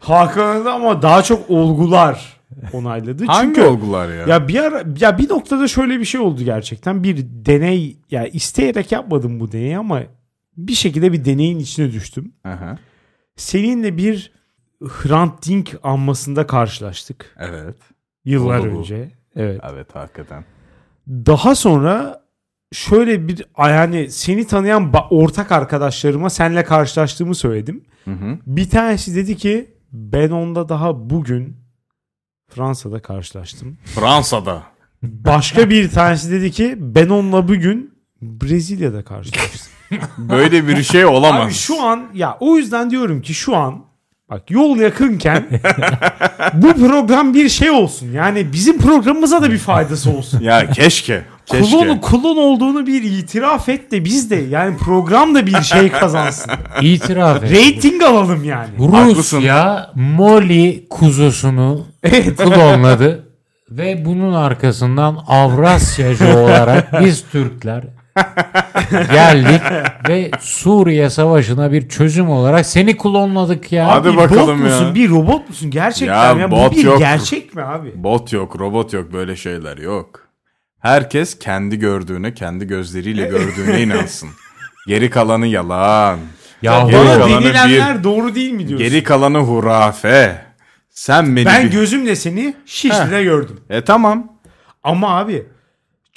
[0.00, 2.36] Hakan'ın da ama daha çok olgular
[2.72, 3.24] onayladı.
[3.26, 4.26] Hangi Çünkü olgular ya?
[4.26, 7.02] ya bir ara ya bir noktada şöyle bir şey oldu gerçekten.
[7.02, 10.00] Bir deney ya isteyerek yapmadım bu deneyi ama
[10.58, 12.32] bir şekilde bir deneyin içine düştüm.
[12.46, 12.78] Hı.
[13.36, 14.32] Seninle bir
[14.82, 17.76] Hrant Dink anmasında karşılaştık Evet.
[18.24, 18.78] yıllar Oldu bu.
[18.78, 19.10] önce.
[19.36, 19.60] Evet.
[19.72, 20.44] Evet hakikaten.
[21.08, 22.22] Daha sonra
[22.72, 27.84] şöyle bir yani seni tanıyan ba- ortak arkadaşlarıma seninle karşılaştığımı söyledim.
[28.04, 28.38] Hı hı.
[28.46, 31.56] Bir tanesi dedi ki ben onda daha bugün
[32.48, 33.78] Fransa'da karşılaştım.
[33.84, 34.62] Fransa'da.
[35.02, 39.72] Başka bir tanesi dedi ki ben onunla bugün Brezilya'da karşılaştım.
[40.18, 41.46] Böyle bir şey olamaz.
[41.46, 43.84] Abi şu an ya o yüzden diyorum ki şu an
[44.30, 45.46] bak yol yakınken
[46.52, 48.12] bu program bir şey olsun.
[48.12, 50.40] Yani bizim programımıza da bir faydası olsun.
[50.40, 51.24] Ya keşke.
[51.46, 51.70] Keşke.
[51.70, 56.52] Klon, klon olduğunu bir itiraf et de biz de yani program da bir şey kazansın.
[56.82, 57.50] İtiraf et.
[57.52, 58.90] Rating alalım yani.
[58.90, 59.36] Haklısın.
[59.36, 61.86] Rusya Molly kuzusunu
[62.36, 63.28] klonladı
[63.70, 67.84] ve bunun arkasından Avrasyacı olarak biz Türkler
[68.90, 69.62] geldik
[70.08, 73.88] ve Suriye Savaşı'na bir çözüm olarak seni klonladık ya.
[73.88, 74.76] Hadi bir bakalım bot ya.
[74.76, 74.94] musun?
[74.94, 75.70] Bir robot musun?
[75.70, 76.50] Gerçekten Ya ya.
[76.50, 76.98] bot Bu bir yok.
[76.98, 77.92] gerçek mi abi?
[77.94, 80.28] Bot yok, robot yok böyle şeyler yok.
[80.78, 84.28] Herkes kendi gördüğüne, kendi gözleriyle gördüğüne inansın.
[84.86, 86.18] Geri kalanı yalan.
[86.62, 88.88] Ya Geri Bana kalanı denilenler doğru değil mi diyorsun?
[88.88, 90.44] Geri kalanı hurafe.
[90.90, 93.60] Sen beni ben bir- gözümle seni Şişli'de gördüm.
[93.70, 94.32] E tamam.
[94.82, 95.46] Ama abi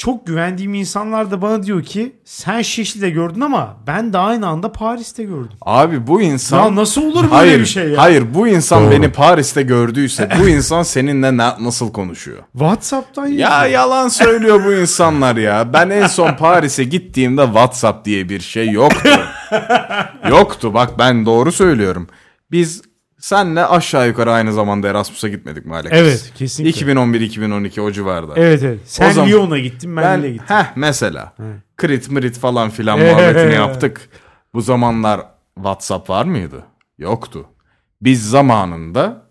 [0.01, 4.71] çok güvendiğim insanlar da bana diyor ki sen Şişli'de gördün ama ben de aynı anda
[4.71, 5.57] Paris'te gördüm.
[5.61, 6.57] Abi bu insan...
[6.65, 8.01] Ya nasıl olur böyle hayır, bir şey ya?
[8.01, 8.91] Hayır bu insan Doğru.
[8.91, 12.37] beni Paris'te gördüyse bu insan seninle na- nasıl konuşuyor?
[12.51, 13.73] WhatsApp'tan Ya yazıyor.
[13.73, 15.73] yalan söylüyor bu insanlar ya.
[15.73, 19.09] Ben en son Paris'e gittiğimde WhatsApp diye bir şey yoktu.
[20.29, 22.07] yoktu bak ben doğru söylüyorum.
[22.51, 22.81] Biz
[23.21, 25.91] senle aşağı yukarı aynı zamanda Erasmus'a gitmedik mi Alex?
[25.95, 26.91] Evet kesinlikle.
[26.93, 28.33] 2011-2012 o civarda.
[28.35, 28.79] Evet evet.
[28.85, 30.45] Sen O zaman- Lyon'a gittin ben, Ben Lille'e gittim.
[30.55, 31.33] heh mesela
[31.77, 34.09] krit mrit falan filan muhabbetini yaptık.
[34.53, 35.21] Bu zamanlar
[35.55, 36.63] WhatsApp var mıydı?
[36.97, 37.45] Yoktu.
[38.01, 39.21] Biz zamanında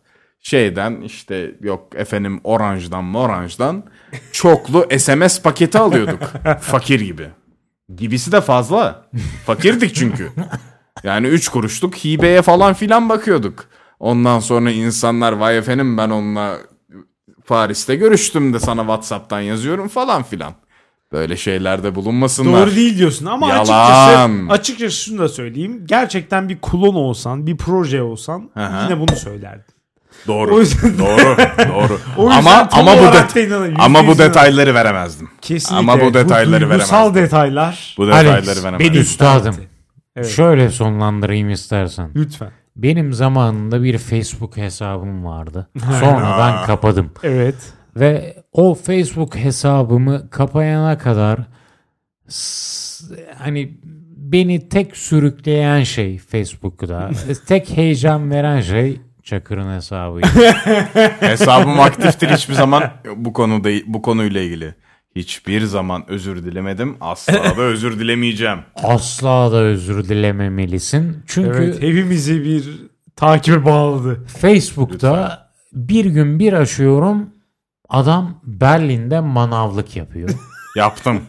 [0.40, 3.84] şeyden işte yok efendim Orange'dan Morange'dan
[4.32, 6.22] çoklu SMS paketi alıyorduk.
[6.60, 7.28] Fakir gibi.
[7.96, 9.04] Gibisi de fazla.
[9.46, 10.32] Fakirdik çünkü.
[11.04, 13.64] Yani 3 kuruşluk hibeye falan filan bakıyorduk.
[14.00, 16.56] Ondan sonra insanlar vay efendim ben onunla
[17.46, 20.52] Paris'te görüştüm de sana WhatsApp'tan yazıyorum falan filan.
[21.12, 22.66] Böyle şeylerde bulunmasınlar.
[22.66, 23.60] Doğru değil diyorsun ama Yalan.
[23.60, 25.82] açıkçası açıkçası şunu da söyleyeyim.
[25.86, 28.60] Gerçekten bir klon olsan, bir proje olsan hı.
[28.84, 29.74] yine bunu söylerdin.
[30.26, 30.54] Doğru.
[30.54, 31.36] O yüzden- doğru.
[31.68, 31.98] Doğru.
[32.16, 35.30] O ama ama bu det- ama bu detayları veremezdim.
[35.42, 35.92] Kesinlikle.
[35.92, 37.22] Ama bu detayları duygusal veremezdim.
[37.22, 37.94] detaylar.
[37.98, 38.78] Bu detayları Alex, veremezdim.
[38.78, 39.56] Benim Üstadım.
[40.16, 40.28] Evet.
[40.28, 42.10] Şöyle sonlandırayım istersen.
[42.14, 42.50] Lütfen.
[42.82, 45.68] Benim zamanında bir Facebook hesabım vardı.
[46.00, 47.10] Sonradan kapadım.
[47.22, 47.72] Evet.
[47.96, 51.40] Ve o Facebook hesabımı kapayana kadar
[53.38, 53.78] hani
[54.16, 57.10] beni tek sürükleyen şey Facebook'ta,
[57.46, 60.20] tek heyecan veren şey Çakır'ın hesabı.
[61.20, 62.82] Hesabım aktiftir hiçbir zaman
[63.16, 64.74] bu konuda bu konuyla ilgili.
[65.16, 66.96] Hiçbir zaman özür dilemedim.
[67.00, 68.58] Asla da özür dilemeyeceğim.
[68.82, 71.22] Asla da özür dilememelisin.
[71.26, 72.64] Çünkü Evet hepimizi bir
[73.16, 74.24] takibe bağladı.
[74.40, 77.30] Facebook'ta bir gün bir aşıyorum
[77.88, 80.30] adam Berlin'de manavlık yapıyor.
[80.76, 81.20] Yaptım.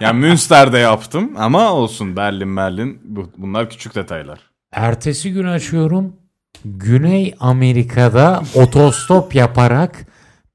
[0.00, 4.38] Yani Münster'de yaptım ama olsun Berlin Berlin bu, bunlar küçük detaylar.
[4.72, 6.16] Ertesi gün açıyorum.
[6.64, 10.06] Güney Amerika'da otostop yaparak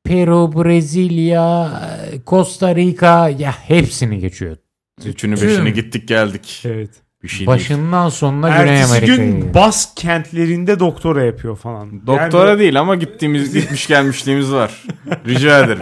[0.03, 1.71] Peru, Brezilya,
[2.27, 4.57] Costa Rica ya hepsini geçiyor.
[5.05, 6.61] Üçünü Tüm- beşini gittik geldik.
[6.65, 6.89] Evet.
[7.23, 7.47] Bir şey değil.
[7.47, 9.17] Başından sonuna Güney Ertesi Amerika'ya.
[9.17, 9.53] gün gidiyor.
[9.53, 12.07] Bas kentlerinde doktora yapıyor falan.
[12.07, 14.71] Doktora Yani- değil ama gittiğimiz gitmiş gelmişliğimiz var.
[15.27, 15.81] Rica ederim.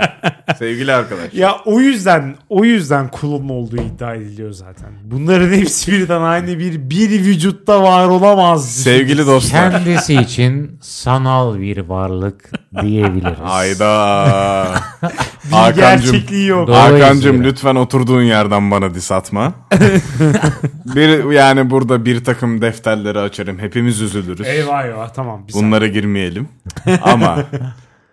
[0.60, 1.34] Sevgili arkadaş.
[1.34, 4.90] Ya o yüzden o yüzden kulun olduğu iddia ediliyor zaten.
[5.04, 8.72] Bunların hepsi birden aynı bir bir vücutta var olamaz.
[8.76, 9.72] Sevgili dostlar.
[9.72, 13.40] Kendisi için sanal bir varlık diyebiliriz.
[13.44, 14.66] Hayda.
[15.46, 16.12] bir Hakan'cım.
[16.12, 16.70] gerçekliği yok.
[16.70, 19.54] Hakan'cım lütfen oturduğun yerden bana dis atma.
[20.86, 23.60] bir, yani burada bir takım defterleri açarım.
[23.60, 24.48] Hepimiz üzülürüz.
[24.48, 25.48] Eyvah eyvah tamam.
[25.48, 25.68] Bir saniye.
[25.68, 26.50] Bunlara girmeyelim.
[27.02, 27.46] Ama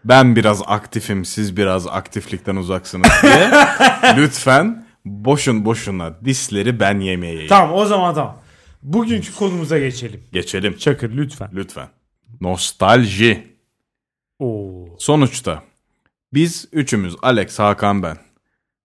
[0.04, 3.50] ben biraz aktifim, siz biraz aktiflikten uzaksınız diye
[4.16, 7.48] lütfen boşun boşuna disleri ben yemeyeyim.
[7.48, 8.36] Tamam o zaman tamam.
[8.82, 10.20] Bugünkü konumuza geçelim.
[10.32, 11.48] Geçelim Çakır lütfen.
[11.54, 11.88] lütfen.
[12.40, 13.56] Nostalji.
[14.38, 14.86] Oo.
[14.98, 15.62] Sonuçta
[16.32, 18.16] biz üçümüz Alex, Hakan ben.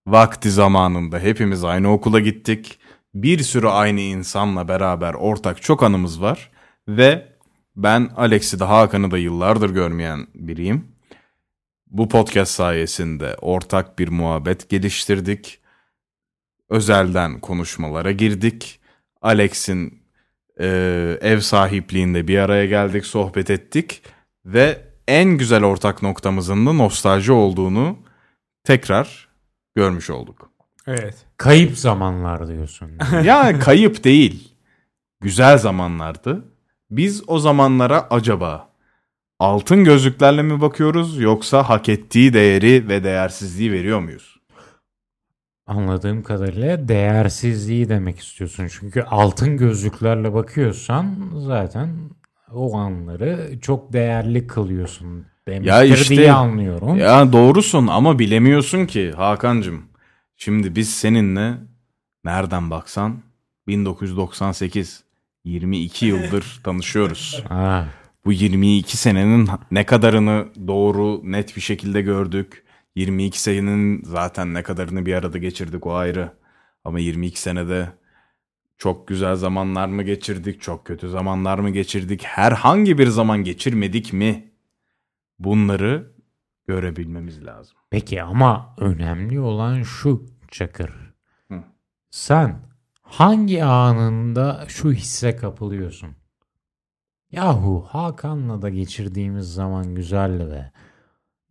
[0.08, 2.80] Vakti zamanında hepimiz aynı okula gittik.
[3.14, 6.52] Bir sürü aynı insanla beraber ortak çok anımız var.
[6.88, 7.32] Ve
[7.76, 10.88] ben Alex'i de Hakan'ı da yıllardır görmeyen biriyim.
[11.88, 15.60] Bu podcast sayesinde ortak bir muhabbet geliştirdik.
[16.70, 18.80] Özelden konuşmalara girdik.
[19.22, 20.04] Alex'in
[20.60, 20.68] e,
[21.22, 24.04] ev sahipliğinde bir araya geldik, sohbet ettik.
[24.46, 27.98] Ve en güzel ortak noktamızın da nostalji olduğunu
[28.64, 29.28] tekrar
[29.76, 30.52] görmüş olduk.
[30.88, 31.26] Evet.
[31.38, 32.92] Kayıp zamanlar diyorsun.
[33.24, 34.54] ya kayıp değil.
[35.22, 36.46] Güzel zamanlardı.
[36.92, 38.70] Biz o zamanlara acaba
[39.40, 44.42] altın gözlüklerle mi bakıyoruz yoksa hak ettiği değeri ve değersizliği veriyor muyuz?
[45.68, 48.68] Anladığım kadarıyla değersizliği demek istiyorsun.
[48.72, 51.90] Çünkü altın gözlüklerle bakıyorsan zaten
[52.54, 55.26] o anları çok değerli kılıyorsun.
[55.48, 56.98] Demektir Ya işte- diye anlıyorum.
[56.98, 59.84] Ya doğrusun ama bilemiyorsun ki Hakan'cım.
[60.38, 61.54] Şimdi biz seninle
[62.26, 63.18] nereden baksan
[63.68, 65.04] 1998
[65.46, 67.44] 22 yıldır tanışıyoruz.
[67.50, 67.86] Ha,
[68.26, 72.64] Bu 22 senenin ne kadarını doğru net bir şekilde gördük.
[72.96, 76.32] 22 senenin zaten ne kadarını bir arada geçirdik o ayrı.
[76.86, 77.90] Ama 22 senede
[78.82, 84.52] çok güzel zamanlar mı geçirdik, çok kötü zamanlar mı geçirdik, herhangi bir zaman geçirmedik mi?
[85.40, 86.12] Bunları
[86.68, 87.78] görebilmemiz lazım.
[87.90, 91.14] Peki ama önemli olan şu Çakır.
[91.52, 91.64] Hı.
[92.10, 92.60] Sen
[93.02, 96.16] hangi anında şu hisse kapılıyorsun?
[97.32, 100.72] Yahu Hakan'la da geçirdiğimiz zaman güzeldi be.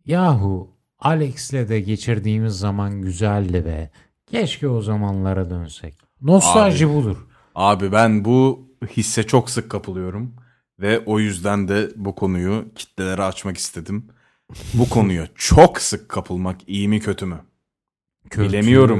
[0.05, 3.91] Yahu Alex'le de geçirdiğimiz zaman güzeldi be.
[4.25, 6.10] Keşke o zamanlara dönsek.
[6.21, 7.17] Nostalji budur.
[7.55, 10.33] Abi ben bu hisse çok sık kapılıyorum
[10.79, 14.05] ve o yüzden de bu konuyu kitlelere açmak istedim.
[14.73, 17.39] Bu konuya çok sık kapılmak iyi mi kötü mü?
[18.29, 18.99] Kötü, Bilemiyorum.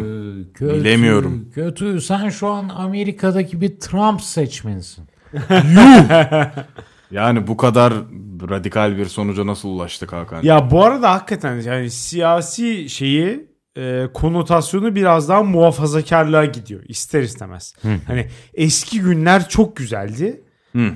[0.53, 1.49] Kötü, Bilemiyorum.
[1.53, 2.01] Kötü.
[2.01, 5.05] Sen şu an Amerika'daki bir Trump seçmenisin.
[7.11, 7.93] Yani bu kadar
[8.49, 10.43] radikal bir sonuca nasıl ulaştık Hakan?
[10.43, 17.73] Ya bu arada hakikaten yani siyasi şeyi e, konotasyonu biraz daha muhafazakarlığa gidiyor ister istemez.
[18.07, 20.41] Hani eski günler çok güzeldi.
[20.75, 20.91] Hı.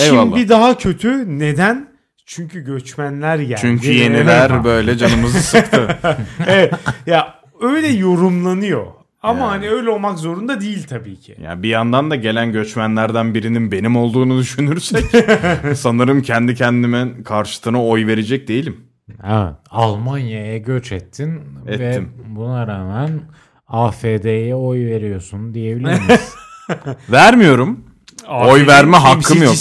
[0.00, 0.36] Eyvallah.
[0.36, 1.38] Şimdi daha kötü.
[1.38, 1.90] Neden?
[2.26, 3.58] Çünkü göçmenler geldi.
[3.60, 4.64] Çünkü yeniler Evet.
[4.64, 5.98] böyle canımızı sıktı.
[6.46, 6.74] evet.
[7.06, 8.86] Ya öyle yorumlanıyor.
[9.22, 9.48] Ama Yani.
[9.48, 11.36] hani öyle olmak zorunda değil tabii ki.
[11.42, 15.04] yani bir yandan da gelen göçmenlerden birinin benim olduğunu düşünürsek
[15.74, 18.76] sanırım kendi kendime karşıtına oy verecek değilim.
[19.24, 21.80] Evet, Almanya'ya göç ettin Ettim.
[21.80, 22.00] ve
[22.36, 23.20] buna rağmen
[23.68, 26.34] AFD'ye oy veriyorsun diyebilir miyiz?
[27.10, 27.84] Vermiyorum.
[28.28, 29.54] Oy AFD'nin verme hakkım yok.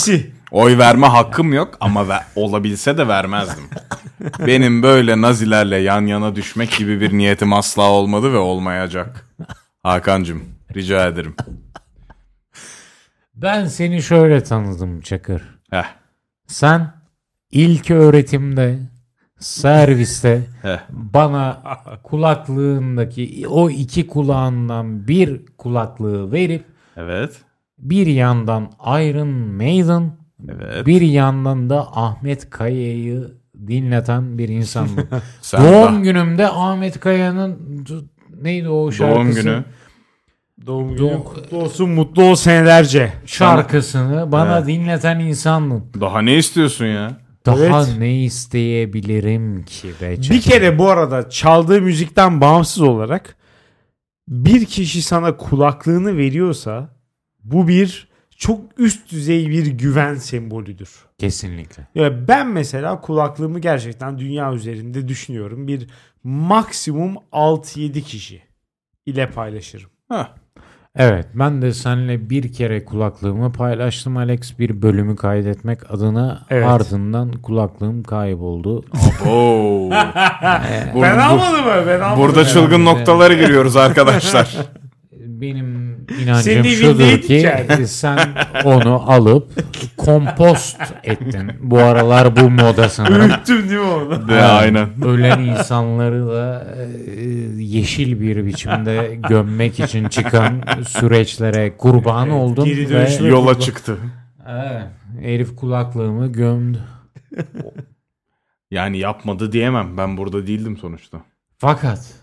[0.52, 3.64] Oy verme hakkım yok ama ve- olabilse de vermezdim.
[4.48, 9.30] Benim böyle nazilerle yan yana düşmek gibi bir niyetim asla olmadı ve olmayacak.
[9.84, 10.44] Hakan'cım
[10.76, 11.36] rica ederim.
[13.36, 15.60] ben seni şöyle tanıdım Çakır.
[15.72, 15.86] Heh,
[16.48, 16.92] Sen
[17.52, 18.80] ilk öğretimde,
[19.40, 20.42] serviste
[20.90, 21.62] bana
[22.04, 26.66] kulaklığındaki o iki kulağından bir kulaklığı verip
[26.98, 27.42] Evet.
[27.80, 30.12] bir yandan Iron Maiden
[30.50, 30.86] Evet.
[30.86, 33.32] Bir yandan da Ahmet Kaya'yı
[33.68, 35.08] dinleten bir insandım.
[35.54, 37.86] Doğum de- günümde Ahmet Kaya'nın
[38.42, 39.16] neydi o şarkısı?
[39.16, 39.64] doğum günü.
[40.66, 43.14] Doğum günü Doğ- kutlu olsun mutlu ol senelerce.
[43.26, 44.68] şarkısını bana Evet.
[44.68, 45.84] dinleten insandım.
[46.02, 47.18] Daha ne istiyorsun ya?
[47.46, 47.98] Daha Evet.
[47.98, 53.36] ne isteyebilirim ki be Bir kere bu arada çaldığı müzikten bağımsız olarak
[54.28, 56.96] bir kişi sana kulaklığını veriyorsa
[57.44, 60.90] bu bir çok üst düzey bir güven sembolüdür.
[61.18, 61.88] Kesinlikle.
[61.96, 65.68] Ya ben mesela kulaklığımı gerçekten dünya üzerinde düşünüyorum.
[65.68, 65.88] Bir
[66.24, 68.42] maksimum 6-7 kişi
[69.06, 69.90] ile paylaşırım.
[70.12, 70.36] Heh.
[70.96, 76.68] Evet ben de seninle bir kere kulaklığımı paylaştım Alex bir bölümü kaydetmek adına Evet.
[76.68, 78.86] ardından kulaklığım kayboldu.
[79.30, 79.92] Oo.
[81.02, 81.84] ben almadım mı?
[81.88, 82.24] Ben almadım.
[82.24, 84.56] burada çılgın noktalara giriyoruz arkadaşlar.
[85.42, 87.88] Benim inancım Senin şudur ki yani.
[87.88, 88.20] sen
[88.64, 89.64] onu alıp
[89.98, 91.52] kompost ettin.
[91.62, 93.22] Bu aralar bu moda sanırım.
[93.32, 94.28] Öğüttüm değil mi onu?
[94.28, 95.04] De, aynen.
[95.06, 97.22] Ölen insanları da e,
[97.58, 103.98] yeşil bir biçimde gömmek için çıkan süreçlere kurban oldum geri ve Yola çıktı.
[104.48, 104.88] Evet,
[105.22, 106.80] herif kulaklığımı gömdü.
[108.72, 109.98] Yani yapmadı diyemem.
[109.98, 111.18] Ben burada değildim sonuçta.
[111.58, 112.14] Fakat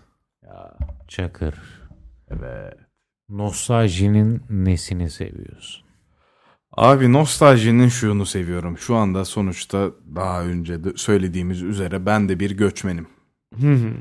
[1.07, 1.53] Çakır
[2.29, 2.86] Evet.
[3.29, 5.87] Nostaljinin nesini seviyorsun?
[6.71, 8.77] Abi nostaljinin şunu seviyorum.
[8.77, 13.07] Şu anda sonuçta daha önce de söylediğimiz üzere ben de bir göçmenim.
[13.59, 13.93] Hı hı.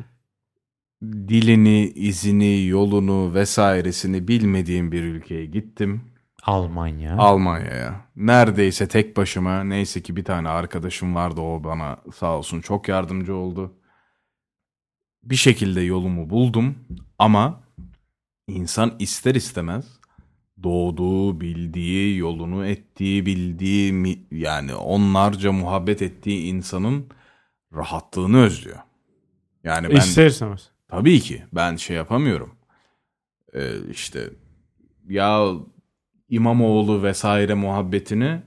[1.02, 6.00] Dilini, izini, yolunu vesairesini bilmediğim bir ülkeye gittim.
[6.42, 7.16] Almanya.
[7.16, 8.06] Almanya'ya.
[8.16, 9.64] Neredeyse tek başıma.
[9.64, 13.74] Neyse ki bir tane arkadaşım vardı o bana sağ olsun çok yardımcı oldu.
[15.22, 16.74] Bir şekilde yolumu buldum
[17.18, 17.65] ama
[18.48, 19.84] insan ister istemez
[20.62, 27.06] doğduğu, bildiği, yolunu ettiği, bildiği yani onlarca muhabbet ettiği insanın
[27.74, 28.78] rahatlığını özlüyor.
[29.64, 30.70] Yani ben İster istemez.
[30.88, 32.54] Tabii ki ben şey yapamıyorum.
[33.54, 34.30] Ee, işte
[35.08, 35.48] ya
[36.28, 38.42] İmamoğlu vesaire muhabbetini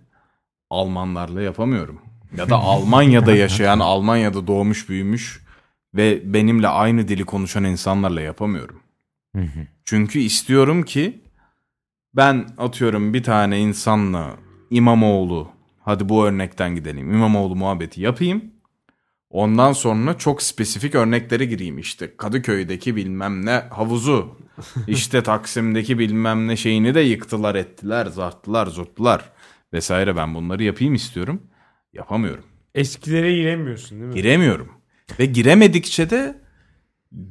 [0.70, 2.02] Almanlarla yapamıyorum.
[2.38, 5.42] Ya da Almanya'da yaşayan, Almanya'da doğmuş büyümüş
[5.96, 8.82] ve benimle aynı dili konuşan insanlarla yapamıyorum.
[9.36, 9.68] Hı hı.
[9.90, 11.22] Çünkü istiyorum ki
[12.16, 14.38] ben atıyorum bir tane insanla
[14.70, 17.14] İmamoğlu hadi bu örnekten gidelim.
[17.14, 18.44] İmamoğlu muhabbeti yapayım.
[19.30, 22.18] Ondan sonra çok spesifik örneklere gireyim işte.
[22.18, 24.38] Kadıköy'deki bilmem ne havuzu.
[24.88, 29.32] işte Taksim'deki bilmem ne şeyini de yıktılar ettiler, zarttılar, zurttular
[29.74, 30.16] vesaire.
[30.16, 31.42] Ben bunları yapayım istiyorum.
[31.94, 32.44] Yapamıyorum.
[32.76, 34.16] Eskilere giremiyorsun değil mi?
[34.16, 34.72] Giremiyorum.
[35.20, 36.49] Ve giremedikçe de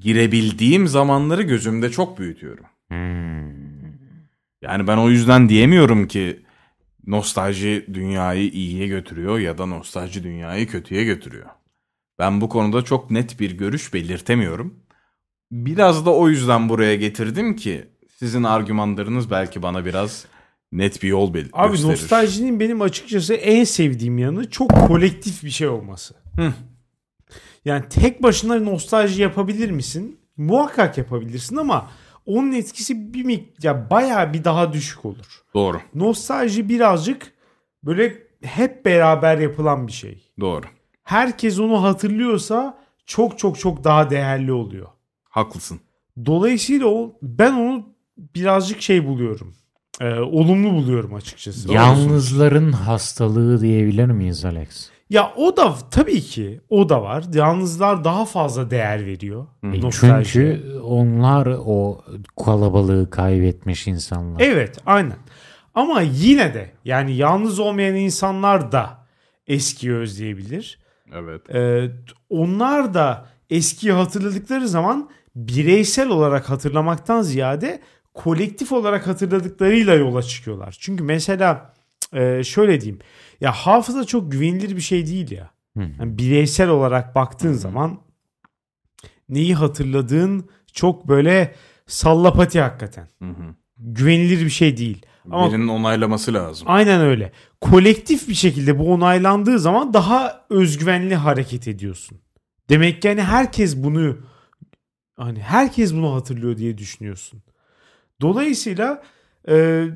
[0.01, 2.65] girebildiğim zamanları gözümde çok büyütüyorum.
[2.89, 3.49] Hmm.
[4.63, 6.43] Yani ben o yüzden diyemiyorum ki
[7.07, 11.47] nostalji dünyayı iyiye götürüyor ya da nostalji dünyayı kötüye götürüyor.
[12.19, 14.75] Ben bu konuda çok net bir görüş belirtemiyorum.
[15.53, 17.87] Biraz da o yüzden buraya getirdim ki
[18.19, 20.27] sizin argümanlarınız belki bana biraz
[20.73, 21.93] net bir yol bel- Abi gösterir.
[21.93, 26.15] nostaljinin benim açıkçası en sevdiğim yanı çok kolektif bir şey olması.
[26.37, 26.53] Hı.
[27.69, 30.21] Yani tek başına nostalji yapabilir misin?
[30.37, 31.91] Muhakkak yapabilirsin ama
[32.27, 35.43] onun etkisi bir mik ya bayağı bir daha düşük olur.
[35.55, 35.81] Doğru.
[35.95, 37.33] Nostalji birazcık
[37.83, 40.23] böyle hep beraber yapılan bir şey.
[40.41, 40.67] Doğru.
[41.03, 44.87] Herkes onu hatırlıyorsa çok çok çok daha değerli oluyor.
[45.29, 45.81] Haklısın.
[46.27, 47.87] Dolayısıyla o ben onu
[48.19, 49.55] birazcık şey buluyorum.
[50.01, 51.73] Ee, olumlu buluyorum açıkçası.
[51.73, 54.91] Yalnızların hastalığı diyebilir miyiz Alex?
[55.11, 57.25] Ya o da tabii ki o da var.
[57.35, 59.47] Yalnızlar daha fazla değer veriyor.
[59.65, 59.91] E.
[59.91, 62.05] Çünkü onlar o
[62.45, 64.41] kalabalığı kaybetmiş insanlar.
[64.41, 65.17] Evet aynen.
[65.75, 68.99] Ama yine de yani yalnız olmayan insanlar da
[69.47, 70.79] eskiyi özleyebilir.
[71.15, 71.55] Evet.
[71.55, 71.91] Ee,
[72.31, 77.81] onlar da eskiyi hatırladıkları zaman bireysel olarak hatırlamaktan ziyade
[78.15, 80.77] kolektif olarak hatırladıklarıyla yola çıkıyorlar.
[80.81, 81.73] Çünkü mesela
[82.13, 82.99] e, şöyle diyeyim.
[83.41, 85.51] Ya hafıza çok güvenilir bir şey değil ya.
[85.77, 88.01] Yani bireysel olarak baktığın zaman
[89.29, 91.55] neyi hatırladığın çok böyle
[91.87, 93.09] sallapati hakikaten.
[93.19, 93.55] Hı hı.
[93.79, 95.07] Güvenilir bir şey değil.
[95.31, 96.67] Ama Birinin onaylaması lazım.
[96.71, 97.33] aynen öyle.
[97.61, 102.21] Kolektif bir şekilde bu onaylandığı zaman daha özgüvenli hareket ediyorsun.
[102.71, 104.17] Demek ki hani herkes bunu
[105.17, 107.43] hani herkes bunu hatırlıyor diye düşünüyorsun.
[108.21, 109.03] Dolayısıyla
[109.49, 109.87] e,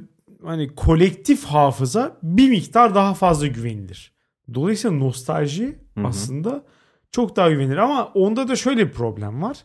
[0.44, 4.12] hani kolektif hafıza bir miktar daha fazla güvenilir.
[4.54, 6.06] Dolayısıyla nostalji hı.
[6.06, 6.64] aslında
[7.12, 9.56] çok daha güvenilir ama onda da şöyle bir problem var.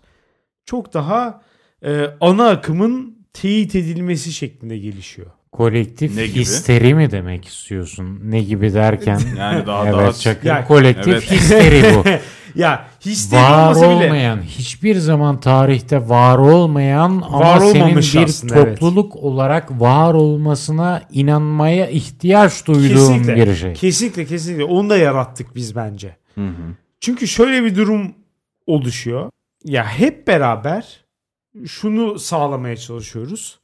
[0.66, 1.42] Çok daha
[1.86, 5.28] e, ana akımın teyit edilmesi şeklinde gelişiyor.
[5.52, 6.40] Kolektif Ne gibi?
[6.40, 8.20] histeri mi demek istiyorsun?
[8.24, 9.20] Ne gibi derken?
[9.38, 10.48] Yani daha evet daha Çakır.
[10.48, 11.32] Ya- kolektif Evet.
[11.32, 12.04] histeri bu.
[12.60, 18.16] Ya histeri var olmasa bile olmayan, hiçbir zaman tarihte var olmayan ama Var senin olmamış
[18.16, 18.80] bir aslında, evet.
[18.80, 23.74] topluluk olarak var olmasına inanmaya ihtiyaç duyduğun kesinlikle, bir şey.
[23.74, 26.18] kesinlikle kesinlikle onu da yarattık biz bence.
[26.36, 26.76] Hı hı.
[27.02, 28.14] Çünkü şöyle bir durum
[28.68, 29.30] oluşuyor.
[29.64, 31.06] Ya hep beraber
[31.68, 33.60] şunu sağlamaya çalışıyoruz.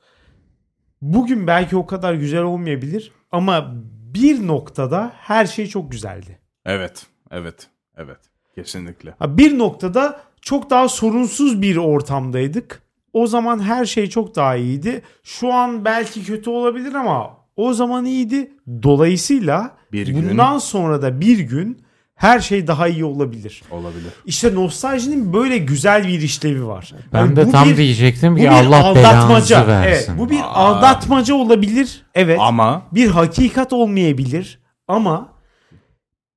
[1.01, 3.71] Bugün belki o kadar güzel olmayabilir ama
[4.13, 6.39] bir noktada her şey çok güzeldi.
[6.65, 7.05] Evet.
[7.31, 7.67] Evet.
[7.97, 8.19] Evet.
[8.55, 9.13] Kesinlikle.
[9.27, 12.81] Bir noktada çok daha sorunsuz bir ortamdaydık.
[13.13, 15.01] O zaman her şey çok daha iyiydi.
[15.23, 18.51] Şu an belki kötü olabilir ama o zaman iyiydi.
[18.83, 21.83] Dolayısıyla Bir gün- bundan sonra da bir gün
[22.15, 23.61] her şey daha iyi olabilir.
[23.71, 24.11] Olabilir.
[24.25, 26.93] İşte nostaljinin böyle güzel bir işlevi var.
[27.13, 30.17] Ben Yani de tam bir- diyecektim ki bir Allah belanızı Evet, versin.
[30.17, 30.43] bu bir Aa.
[30.53, 32.01] aldatmaca olabilir.
[32.15, 32.37] Evet.
[32.41, 35.32] Ama Bir hakikat olmayabilir ama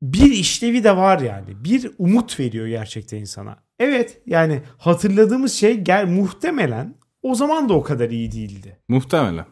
[0.03, 1.65] bir işlevi de var yani.
[1.65, 3.57] Bir umut veriyor gerçekten insana.
[3.79, 8.79] Evet yani hatırladığımız şey gel muhtemelen o zaman da o kadar iyi değildi.
[8.89, 9.47] muhtemelen.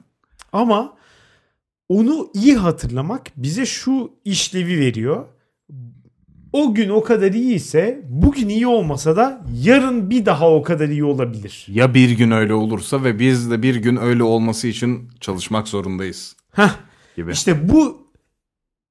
[0.53, 0.97] Ama
[1.89, 5.27] onu iyi hatırlamak bize şu işlevi veriyor.
[6.53, 10.89] O gün o kadar iyi ise bugün iyi olmasa da yarın bir daha o kadar
[10.89, 11.67] iyi olabilir.
[11.69, 16.37] Ya bir gün öyle olursa ve biz de bir gün öyle olması için çalışmak zorundayız
[16.53, 16.77] Heh,
[17.17, 17.33] gibi.
[17.33, 18.09] işte bu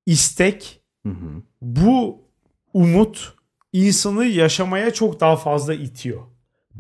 [0.06, 1.42] istek, Hı hı.
[1.62, 2.22] bu
[2.74, 3.34] umut
[3.74, 6.22] insanı yaşamaya çok daha fazla itiyor.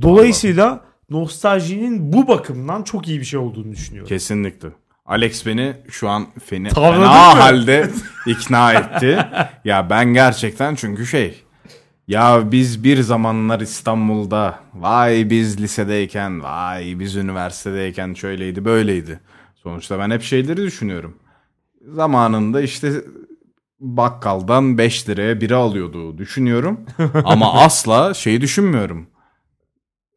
[0.01, 4.09] Dolayısıyla nostaljinin bu bakımdan çok iyi bir şey olduğunu düşünüyorum.
[4.09, 4.67] Kesinlikle.
[5.05, 7.41] Alex beni şu an feni, Tavladın fena mı?
[7.41, 7.89] halde
[8.27, 9.25] ikna etti.
[9.65, 11.43] ya ben gerçekten çünkü şey
[12.07, 19.19] ya biz bir zamanlar İstanbul'da vay biz lisedeyken vay biz üniversitedeyken şöyleydi böyleydi.
[19.55, 21.17] Sonuçta ben hep şeyleri düşünüyorum.
[21.87, 22.91] Zamanında işte
[23.83, 26.79] bakkaldan 5 liraya biri alıyordu düşünüyorum.
[27.23, 29.07] Ama asla şeyi düşünmüyorum.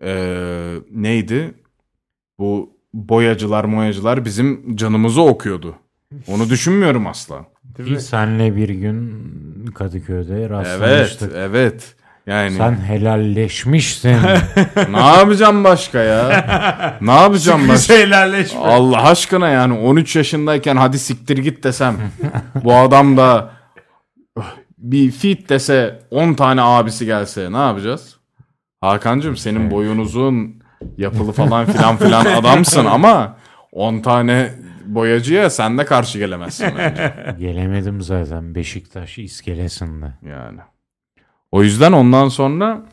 [0.02, 1.54] Ee, neydi?
[2.38, 5.74] Bu boyacılar moyacılar bizim canımızı okuyordu.
[6.28, 7.36] Onu düşünmüyorum asla.
[7.86, 9.26] Ki senle bir gün
[9.74, 11.32] Kadıköy'de Evet, rastlamıştık.
[11.36, 11.94] evet.
[12.26, 14.16] Yani Sen helalleşmişsin.
[14.90, 16.28] ne yapacağım başka ya?
[17.00, 17.94] Ne yapacağım Sıkı başka?
[17.94, 18.60] şeylerleşme.
[18.60, 21.96] Allah aşkına yani 13 yaşındayken hadi siktir git desem
[22.64, 23.50] bu adam da
[24.78, 28.16] bir fit dese 10 tane abisi gelse ne yapacağız?
[28.80, 30.62] Hakan'cığım senin boyun uzun
[30.98, 33.36] yapılı falan filan filan adamsın ama
[33.72, 34.54] 10 tane
[34.86, 37.14] boyacıya sen de karşı gelemezsin bence.
[37.38, 40.12] Gelemedim zaten Beşiktaş iskelesinde.
[40.22, 40.60] Yani.
[41.52, 42.86] O yüzden ondan sonra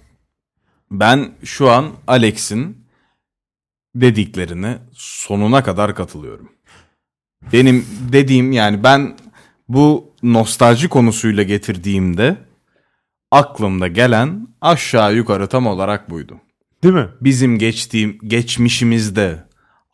[0.92, 2.88] ben şu an Alex'in
[3.96, 6.52] dediklerine sonuna kadar katılıyorum.
[7.54, 9.18] Benim dediğim yani ben
[9.68, 12.38] bu nostalji konusuyla getirdiğimde
[13.32, 16.38] aklımda gelen aşağı yukarı tam olarak buydu.
[16.84, 17.07] Değil mi?
[17.21, 19.43] Bizim geçtiğim geçmişimizde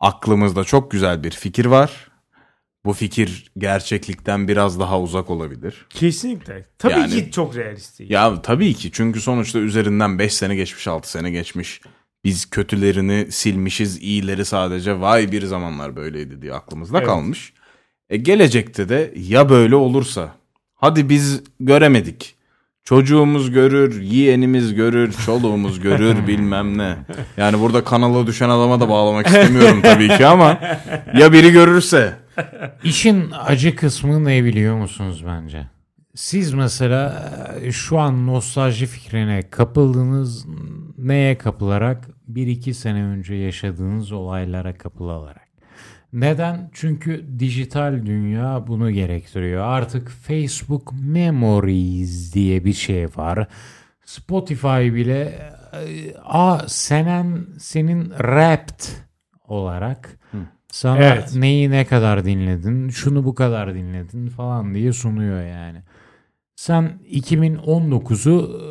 [0.00, 2.10] aklımızda çok güzel bir fikir var.
[2.84, 5.86] Bu fikir gerçeklikten biraz daha uzak olabilir.
[5.90, 6.66] Kesinlikle.
[6.78, 8.10] Tabii Yani- ki çok realistik.
[8.10, 11.80] Ya tabii ki çünkü sonuçta üzerinden 5 sene geçmiş 6 sene geçmiş.
[12.24, 17.06] Biz kötülerini silmişiz iyileri sadece vay bir zamanlar böyleydi diye aklımızda Evet.
[17.06, 17.52] kalmış.
[18.10, 20.34] E gelecekte de ya böyle olursa
[20.74, 22.34] hadi biz göremedik.
[22.84, 26.96] Çocuğumuz görür, yeğenimiz görür, çoluğumuz görür bilmem ne.
[27.36, 30.58] Yani burada kanala düşen adama da bağlamak istemiyorum tabii ki ama
[31.18, 32.16] ya biri görürse.
[32.84, 35.66] İşin acı kısmı ne biliyor musunuz bence?
[36.14, 37.30] Siz mesela
[37.62, 40.46] e, şu an nostalji fikrine kapıldınız
[40.98, 42.08] neye kapılarak?
[42.28, 45.39] Bir iki sene önce yaşadığınız olaylara kapılarak.
[46.12, 46.70] Neden?
[46.72, 49.64] Çünkü dijital dünya bunu gerektiriyor.
[49.64, 53.46] Artık Facebook Memories diye bir şey var.
[54.04, 55.20] Spotify bile
[55.72, 58.84] e, a senen senin Wrapped
[59.48, 60.20] olarak
[60.72, 61.34] sana Evet.
[61.36, 65.82] neyi ne kadar dinledin, şunu bu kadar dinledin falan diye sunuyor yani.
[66.56, 68.64] Sen 2019'u e,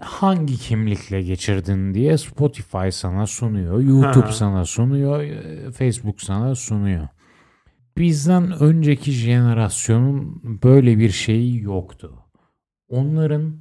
[0.00, 4.32] hangi kimlikle geçirdin diye Spotify sana sunuyor, YouTube Ha.
[4.32, 7.08] sana sunuyor, e, Facebook sana sunuyor.
[7.98, 12.18] Bizden önceki jenerasyonun böyle bir şeyi yoktu.
[12.88, 13.56] Onların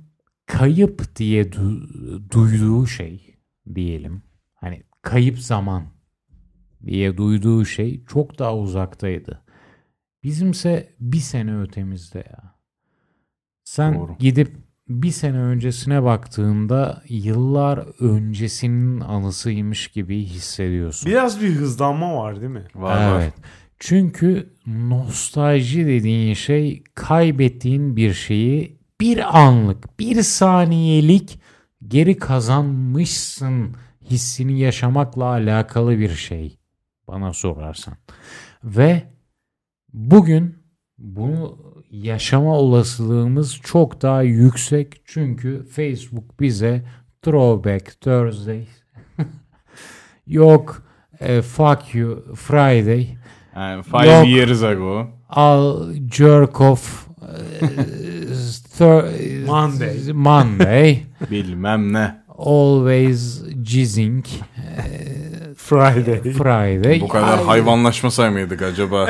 [0.46, 3.36] kayıp diye du- duyduğu şey
[3.76, 4.24] diyelim.
[4.54, 5.84] Hani kayıp zaman
[6.86, 9.42] diye duyduğu şey çok daha uzaktaydı.
[10.24, 12.56] Bizimse bir sene ötemizde ya.
[13.64, 14.16] Sen Doğru.
[14.20, 14.58] gidip
[14.90, 21.12] bir sene öncesine baktığında yıllar öncesinin anısıymış gibi hissediyorsun.
[21.12, 22.66] Biraz bir hızlanma var değil mi?
[22.76, 23.22] Var var.
[23.22, 23.34] evet.
[23.80, 31.40] Çünkü nostalji dediğin şey kaybettiğin bir şeyi bir anlık, bir saniyelik
[31.88, 33.76] geri kazanmışsın
[34.10, 36.58] hissini yaşamakla alakalı bir şey
[37.08, 37.94] bana sorarsan.
[38.64, 39.04] Ve
[39.94, 40.58] bugün
[40.98, 46.82] bunu yaşama olasılığımız çok daha yüksek çünkü Facebook bize
[47.22, 48.68] Throwback Thursday
[50.28, 50.84] yok
[51.20, 53.08] e, Fuck You Friday
[53.56, 54.28] Yani five Yok.
[54.28, 55.08] years ago.
[55.38, 57.08] I'll jerk off
[57.62, 57.66] e,
[58.80, 60.14] thir- Monday.
[60.14, 62.16] Monday Bilmem ne.
[62.38, 64.26] always jizzing
[65.56, 66.22] Friday.
[66.34, 69.08] Friday Bu kadar Ay, hayvanlaşmasay mıydık acaba?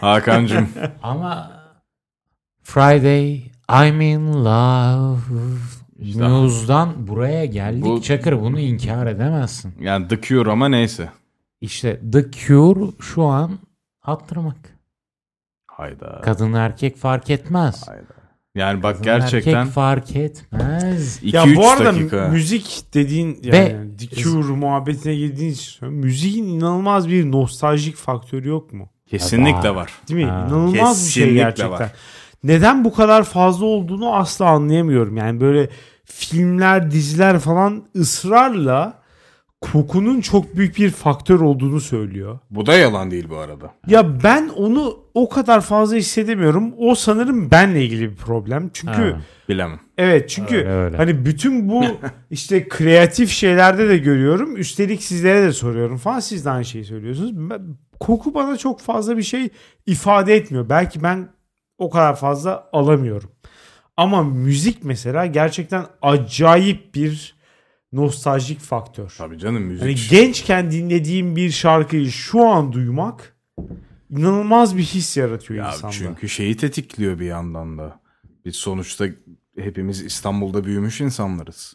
[0.00, 0.68] Hakan'cığım.
[1.02, 1.57] ama
[2.72, 3.42] Friday
[3.86, 5.18] I'm in love
[5.98, 9.74] İşte- Muse'dan buraya geldik Bu- Çakır bunu inkar edemezsin.
[9.80, 11.08] Yani The Cure ama neyse.
[11.60, 13.58] İşte The Cure şu an
[14.02, 14.56] attırmak.
[15.66, 16.20] Hayda.
[16.24, 17.88] Kadın erkek fark etmez.
[17.88, 18.02] Hayda.
[18.54, 21.18] Yani bak Kadın gerçekten Erkek fark etmez.
[21.22, 22.28] 2-3 Ya bu arada dakika.
[22.28, 25.88] müzik dediğin Ve- yani The Cure muhabbetine girdiğin için.
[25.92, 28.88] Müziğin inanılmaz bir nostaljik faktörü yok mu?
[29.06, 29.74] Kesinlikle Var.
[29.76, 29.92] var.
[30.08, 30.30] Değil mi?
[30.30, 30.44] Ha.
[30.48, 31.70] İnanılmaz bir şey Kesinlikle gerçekten.
[31.70, 31.92] var.
[32.44, 35.16] Neden bu kadar fazla olduğunu asla anlayamıyorum.
[35.16, 35.68] Yani böyle
[36.04, 38.98] filmler, diziler falan ısrarla
[39.60, 42.38] kokunun çok büyük bir faktör olduğunu söylüyor.
[42.50, 43.72] Bu da yalan değil bu arada.
[43.86, 46.72] Ya ben onu o kadar fazla hissedemiyorum.
[46.78, 48.70] O sanırım benle ilgili bir problem.
[48.72, 49.20] Çünkü Ha.
[49.48, 49.80] Bilemem.
[49.98, 50.96] evet çünkü Öyle, öyle.
[50.96, 51.84] hani bütün bu
[52.30, 54.56] işte kreatif şeylerde de görüyorum.
[54.56, 56.20] Üstelik sizlere de soruyorum falan.
[56.20, 57.30] Siz de aynı şeyi söylüyorsunuz.
[57.50, 59.48] Ben- koku bana çok fazla bir şey
[59.86, 60.68] ifade etmiyor.
[60.68, 61.28] Belki ben
[61.78, 63.30] o kadar fazla alamıyorum.
[63.96, 67.38] Ama müzik mesela gerçekten acayip bir
[67.92, 69.14] nostaljik faktör.
[69.18, 69.82] Tabii canım müzik.
[69.82, 73.36] Hani gençken dinlediğim bir şarkıyı şu an duymak
[74.10, 75.92] inanılmaz bir his yaratıyor ya insanda.
[75.92, 78.00] çünkü şeyi tetikliyor bir yandan da.
[78.44, 79.06] Biz sonuçta
[79.58, 81.74] hepimiz İstanbul'da büyümüş insanlarız.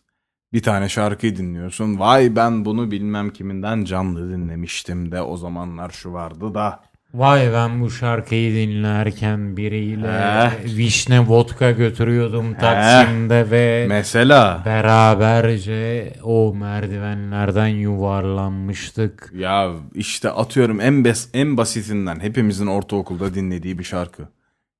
[0.53, 1.99] Bir tane şarkıyı dinliyorsun.
[1.99, 6.83] Vay ben bunu bilmem kiminden canlı dinlemiştim de o zamanlar şu vardı da.
[7.14, 10.66] Vay ben bu şarkıyı dinlerken biriyle Eh.
[10.78, 19.32] vişne vodka götürüyordum Taksim'de ve Mesela beraberce o merdivenlerden yuvarlanmıştık.
[19.36, 24.28] ya işte atıyorum en bas en basitinden hepimizin ortaokulda dinlediği bir şarkı.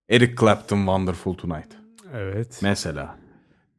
[0.10, 1.70] Eric Clapton Wonderful Tonight.
[2.16, 2.60] Evet.
[2.62, 3.16] Mesela.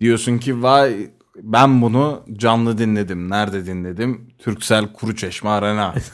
[0.01, 1.11] Diyorsun ki vay
[1.43, 3.31] ben bunu canlı dinledim.
[3.31, 4.29] Nerede dinledim?
[4.39, 5.95] Türksel Kuruçeşme Arena.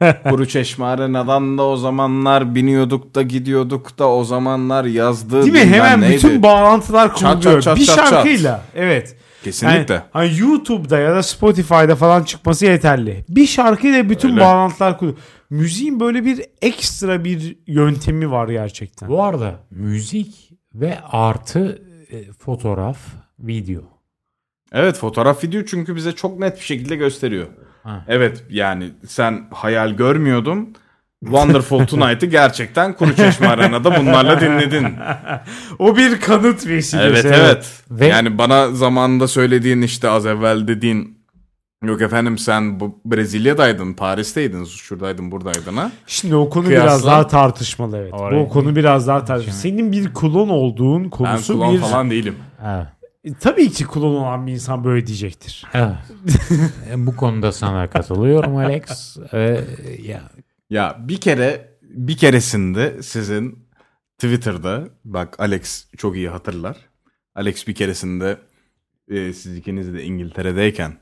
[0.28, 5.42] Kuruçeşme Arena'dan da o zamanlar biniyorduk da gidiyorduk da o zamanlar yazdı.
[5.42, 5.58] Değil mi?
[5.74, 6.14] Hemen neydi.
[6.16, 7.62] bütün bağlantılar Çat, çat, kuruluyor.
[7.62, 8.10] çat, bir çat, çat.
[8.10, 8.62] şarkıyla.
[8.74, 9.16] Evet.
[9.44, 9.94] Kesinlikle.
[9.94, 13.24] Yani, hani YouTube'da ya da Spotify'da falan çıkması yeterli.
[13.28, 14.40] Bir şarkıyla bütün Öyle.
[14.40, 15.18] bağlantılar kuruluyor.
[15.50, 19.08] Müziğin böyle bir ekstra bir yöntemi var gerçekten.
[19.08, 22.98] Bu arada müzik ve artı e, fotoğraf,
[23.38, 23.80] video.
[24.72, 27.46] Evet fotoğraf video çünkü bize çok net bir şekilde gösteriyor.
[27.88, 28.04] Ha.
[28.08, 30.74] Evet yani sen hayal görmüyordun.
[31.24, 34.86] Wonderful Tonight'ı gerçekten Kuruçeşme Arena'da bunlarla dinledin.
[35.78, 36.96] O bir kanıt vesilesi.
[37.28, 37.82] Evet evet.
[37.90, 41.18] Ve- Yani bana zamanında söylediğin işte az evvel dediğin
[41.84, 45.90] yok efendim sen bu Brezilya'daydın, Paris'teydin, şuradaydın, buradaydın ha.
[46.06, 48.12] Şimdi o konu Kıyasla- biraz daha tartışmalı evet.
[48.14, 49.56] Oraya- Bu konu biraz daha tartışmalı.
[49.56, 51.78] Senin bir klon olduğun Ben konusu klon bir...
[51.80, 52.34] falan değilim.
[52.66, 52.86] Evet.
[53.24, 55.64] E, Tabii ki klon olan bir insan böyle diyecektir.
[55.74, 55.96] Evet.
[56.90, 59.16] E, Bu konuda sana katılıyorum Alex.
[59.32, 59.64] E,
[60.02, 60.22] ya
[60.70, 63.68] Ya bir kere bir keresinde sizin
[64.18, 66.76] Twitter'da bak Alex çok iyi hatırlar.
[67.34, 68.38] Alex bir keresinde
[69.08, 70.92] e, siz ikiniz de İngiltere'deyken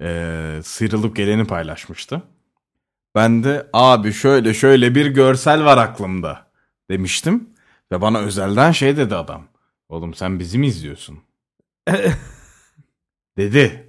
[0.00, 2.22] e, sıyrılıp geleni paylaşmıştı.
[3.14, 6.46] Ben de abi şöyle şöyle bir görsel var aklımda
[6.90, 7.48] demiştim.
[7.92, 9.44] Ve bana özelden şey dedi adam.
[9.88, 11.18] Oğlum sen bizi mi izliyorsun?
[13.36, 13.86] dedi.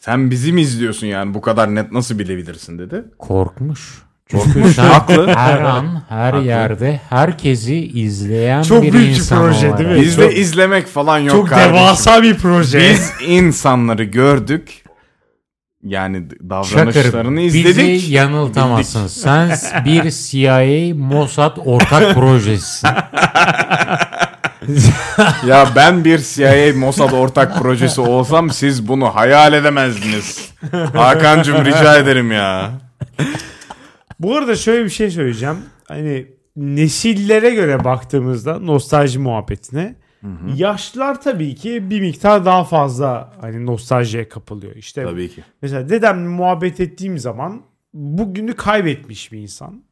[0.00, 3.04] Sen bizi mi izliyorsun yani bu kadar net nasıl bilebilirsin dedi.
[3.18, 4.02] korkmuş.
[4.32, 4.78] Korkmuş.
[4.78, 5.26] Haklı.
[5.34, 6.46] her an, her Haklı.
[6.46, 9.78] yerde herkesi izleyen Çok bir büyük bir insan proje, olarak.
[9.78, 10.00] değil mi?
[10.00, 11.72] Bizde Çok- izlemek falan yok Çok kardeşim.
[11.74, 12.78] devasa bir proje.
[12.80, 14.84] Biz insanları gördük.
[15.82, 17.76] Yani Çakır davranışlarını izledik.
[17.94, 19.06] bizi yanıltamazsın.
[19.06, 19.50] Sen
[19.84, 22.88] bir CIA Mossad ortak projesisin.
[25.46, 30.54] Ya ben bir CIA Mossad ortak projesi olsam siz bunu hayal edemezdiniz.
[30.94, 32.70] Hakan'cığım rica ederim ya.
[34.18, 35.56] Bu arada şöyle bir şey söyleyeceğim.
[35.88, 39.94] Hani nesillere göre baktığımızda nostalji muhabbetine
[40.56, 44.76] Yaşlılar tabii ki bir miktar daha fazla hani nostaljiye kapılıyor.
[44.76, 45.44] İşte Tabii ki.
[45.62, 47.62] mesela dedemle muhabbet ettiğim zaman
[47.94, 49.82] bugünü kaybetmiş bir insan.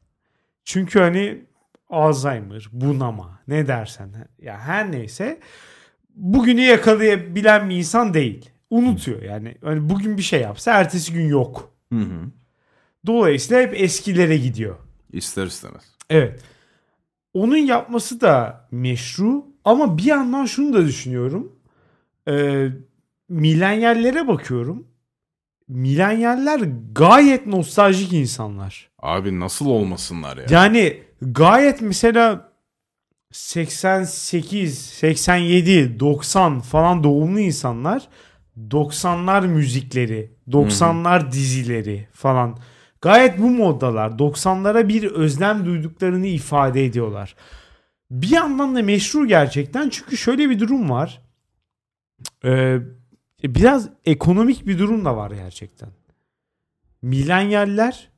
[0.64, 1.45] Çünkü hani
[1.88, 5.40] Alzheimer, bunama ne dersen ya her neyse
[6.14, 8.50] bugünü yakalayabilen bir insan değil.
[8.70, 9.54] Unutuyor yani.
[9.64, 11.70] Hani bugün bir şey yapsa ertesi gün yok.
[11.92, 12.30] Hı hı.
[13.06, 14.76] Dolayısıyla hep eskilere gidiyor.
[15.12, 15.82] İster istemez.
[16.10, 16.40] Evet.
[17.34, 21.52] Onun yapması da meşru ama bir yandan şunu da düşünüyorum.
[22.28, 22.68] Ee,
[23.28, 24.86] milenyallere bakıyorum.
[25.68, 26.60] Millenyaller
[26.92, 28.90] gayet nostaljik insanlar.
[28.98, 30.44] Abi nasıl olmasınlar ya?
[30.50, 32.52] Yani gayet mesela
[33.32, 38.08] 88, 87, 90 falan doğumlu insanlar
[38.70, 42.58] 90'lar müzikleri, 90'lar dizileri falan
[43.00, 44.10] gayet bu moddalar.
[44.10, 47.36] 90'lara bir özlem duyduklarını ifade ediyorlar.
[48.10, 51.22] Bir yandan da meşru gerçekten çünkü şöyle bir durum var.
[52.44, 52.78] Ee,
[53.42, 55.88] biraz ekonomik bir durum da var gerçekten.
[57.02, 58.08] Milenyaller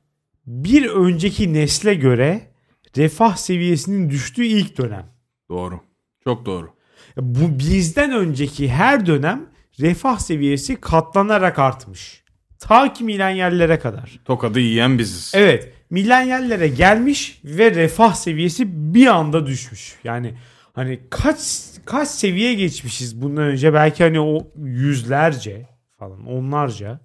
[0.45, 2.48] bir önceki nesle göre
[2.97, 5.05] refah seviyesinin düştüğü ilk dönem.
[5.49, 5.79] Doğru.
[6.23, 6.69] Çok doğru.
[7.17, 12.23] Bu bizden önceki her dönem refah seviyesi katlanarak artmış.
[12.59, 14.19] Ta ki milenyallere kadar.
[14.25, 15.31] Tokadı yiyen biziz.
[15.35, 19.95] Evet milenyallere gelmiş ve refah seviyesi bir anda düşmüş.
[20.03, 20.33] Yani
[20.73, 21.37] hani kaç
[21.85, 25.67] kaç seviye geçmişiz bundan önce belki hani o yüzlerce
[25.99, 26.99] falan onlarca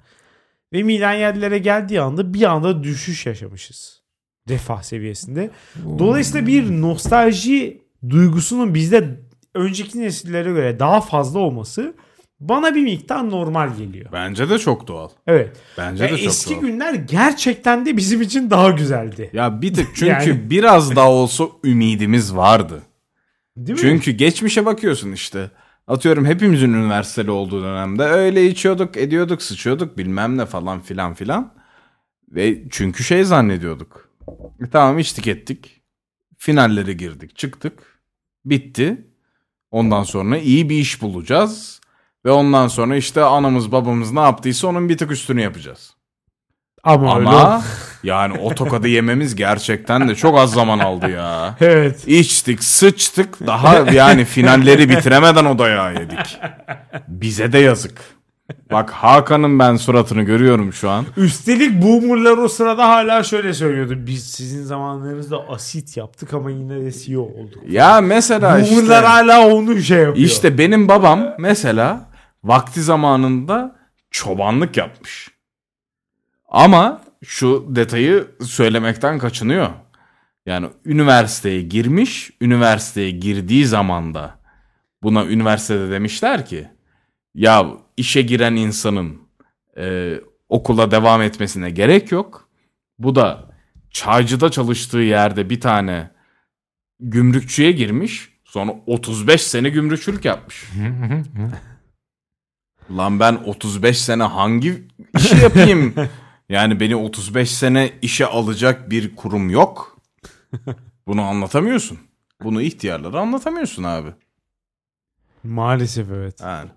[0.72, 4.03] ve milenyallere geldiği anda bir anda düşüş yaşamışız
[4.48, 5.50] refah seviyesinde.
[5.98, 9.20] Dolayısıyla bir nostalji duygusunun bizde
[9.54, 11.94] önceki nesillere göre daha fazla olması
[12.40, 14.06] bana bir miktar normal geliyor.
[14.12, 15.08] Bence de çok doğal.
[15.26, 15.56] Evet.
[15.78, 16.60] Bence Ve de çok eski doğal.
[16.60, 19.30] günler gerçekten de bizim için daha güzeldi.
[19.32, 20.50] Ya bir tık çünkü Yani.
[20.50, 22.82] biraz daha olsa ümidimiz vardı.
[23.56, 23.82] Değil mi?
[23.82, 25.50] Çünkü geçmişe bakıyorsun işte.
[25.86, 31.52] Atıyorum hepimizin üniversiteli olduğu dönemde öyle içiyorduk, ediyorduk, sıçıyorduk bilmem ne falan filan filan.
[32.30, 34.03] Ve çünkü şey zannediyorduk.
[34.64, 35.82] E tamam içtik ettik.
[36.38, 38.00] Finallere girdik, çıktık.
[38.44, 39.06] Bitti.
[39.70, 41.80] Ondan sonra iyi bir iş bulacağız.
[42.24, 45.94] Ve ondan sonra işte anamız babamız ne yaptıysa onun bir tık üstünü yapacağız.
[46.82, 47.62] ama, öyle Ama
[48.02, 51.56] yani o tokadı yememiz gerçekten de çok az zaman aldı ya.
[51.60, 52.08] Evet.
[52.08, 53.46] İçtik, sıçtık.
[53.46, 56.38] Daha yani finalleri bitiremeden o dayağı yedik.
[57.08, 58.00] Bize de yazık.
[58.72, 61.04] Bak Hakan'ın ben suratını görüyorum şu an.
[61.16, 63.94] Üstelik boomerlar o sırada hala şöyle söylüyordu.
[64.06, 67.62] Biz sizin zamanlarınızda asit yaptık ama yine de CEO olduk.
[67.68, 70.26] Ya mesela Boomerlar işte, hala onu şey yapıyor.
[70.26, 72.10] işte benim babam mesela
[72.44, 73.76] vakti zamanında
[74.10, 75.30] çobanlık yapmış.
[76.48, 79.68] Ama şu detayı söylemekten kaçınıyor.
[80.46, 84.34] Yani üniversiteye girmiş, üniversiteye girdiği zaman da
[85.02, 86.68] buna üniversitede demişler ki
[87.34, 87.66] ya
[87.96, 89.20] işe giren insanın
[89.78, 90.14] e,
[90.48, 92.48] okula devam etmesine gerek yok.
[92.98, 93.50] Bu da
[93.90, 96.10] çaycıda çalıştığı yerde bir tane
[97.00, 98.28] gümrükçüye girmiş.
[98.44, 100.64] Sonra 35 sene gümrükçülük yapmış.
[102.90, 105.94] Lan ben 35 sene hangi işi yapayım?
[106.48, 109.98] yani beni 35 sene işe alacak bir kurum yok.
[111.06, 111.98] Bunu anlatamıyorsun.
[112.42, 114.08] Bunu ihtiyarlara anlatamıyorsun abi.
[115.44, 116.40] Maalesef evet.
[116.40, 116.70] Yani.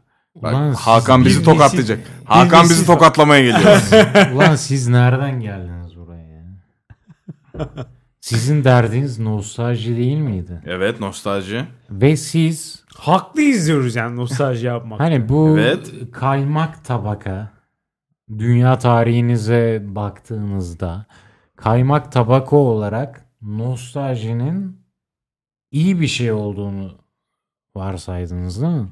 [0.43, 1.99] Bak, Ulan Hakan bizi tokatlayacak.
[1.99, 3.81] nesil- Hakan bir bizi nesil- tokatlamaya geliyor.
[4.35, 6.27] Ulan siz nereden geldiniz buraya?
[6.27, 6.45] ya?
[8.21, 10.61] Sizin derdiniz nostalji değil miydi?
[10.65, 11.65] evet nostalji.
[11.89, 14.99] Ve siz Haklı izliyoruz yani nostalji yapmak.
[14.99, 15.91] hani bu Evet.
[16.11, 17.51] kaymak tabaka
[18.38, 21.05] dünya tarihinize baktığınızda
[21.55, 24.81] kaymak tabaka olarak nostaljinin
[25.71, 26.97] iyi bir şey olduğunu
[27.75, 28.88] varsaydınız değil mi?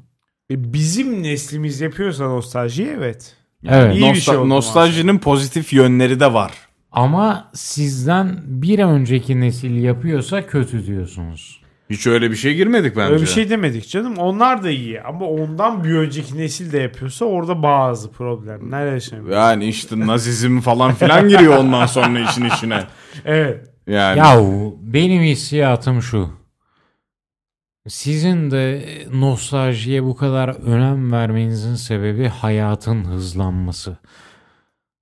[0.52, 3.36] E, Bizim neslimiz yapıyorsa nostalji evet.
[3.68, 3.96] Evet.
[3.96, 6.52] İyi bir Nosta- şey nostaljinin pozitif yönleri de var.
[6.92, 11.62] Ama sizden bir önceki nesil yapıyorsa kötü diyorsunuz.
[11.90, 13.14] Hiç öyle bir şey girmedik bence.
[13.14, 14.18] Öyle bir şey demedik canım.
[14.18, 19.30] Onlar da iyi ama ondan bir önceki nesil de yapıyorsa orada bazı problemler yaşanıyor.
[19.30, 22.84] Yani işte nazizm falan filan giriyor ondan sonra işin içine.
[23.26, 23.70] Evet.
[23.88, 26.30] Yani Yahu benim hissiyatım şu.
[27.88, 33.98] Sizin de nostaljiye bu kadar önem vermenizin sebebi hayatın hızlanması.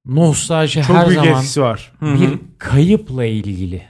[0.05, 1.93] Nostalji Çok her büyük zaman var.
[2.01, 3.81] bir kayıpla ilgili.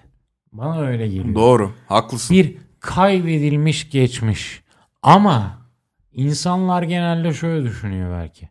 [0.51, 1.35] Bana öyle geliyor.
[1.35, 1.71] doğru.
[1.87, 2.37] Haklısın.
[2.37, 4.63] Bir kaybedilmiş geçmiş.
[5.01, 5.57] Ama
[6.11, 8.49] insanlar genelde şöyle düşünüyor belki.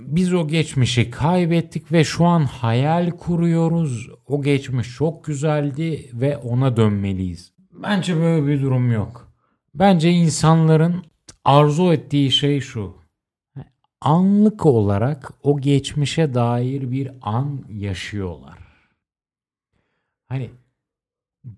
[0.00, 4.08] Biz o geçmişi kaybettik ve şu an hayal kuruyoruz.
[4.26, 7.55] O geçmiş çok güzeldi ve ona dönmeliyiz.
[7.82, 9.32] Bence böyle bir durum yok.
[9.74, 11.04] Bence insanların
[11.44, 12.96] arzu ettiği şey şu.
[14.00, 18.58] Anlık olarak o geçmişe dair bir an yaşıyorlar.
[20.28, 20.50] Hani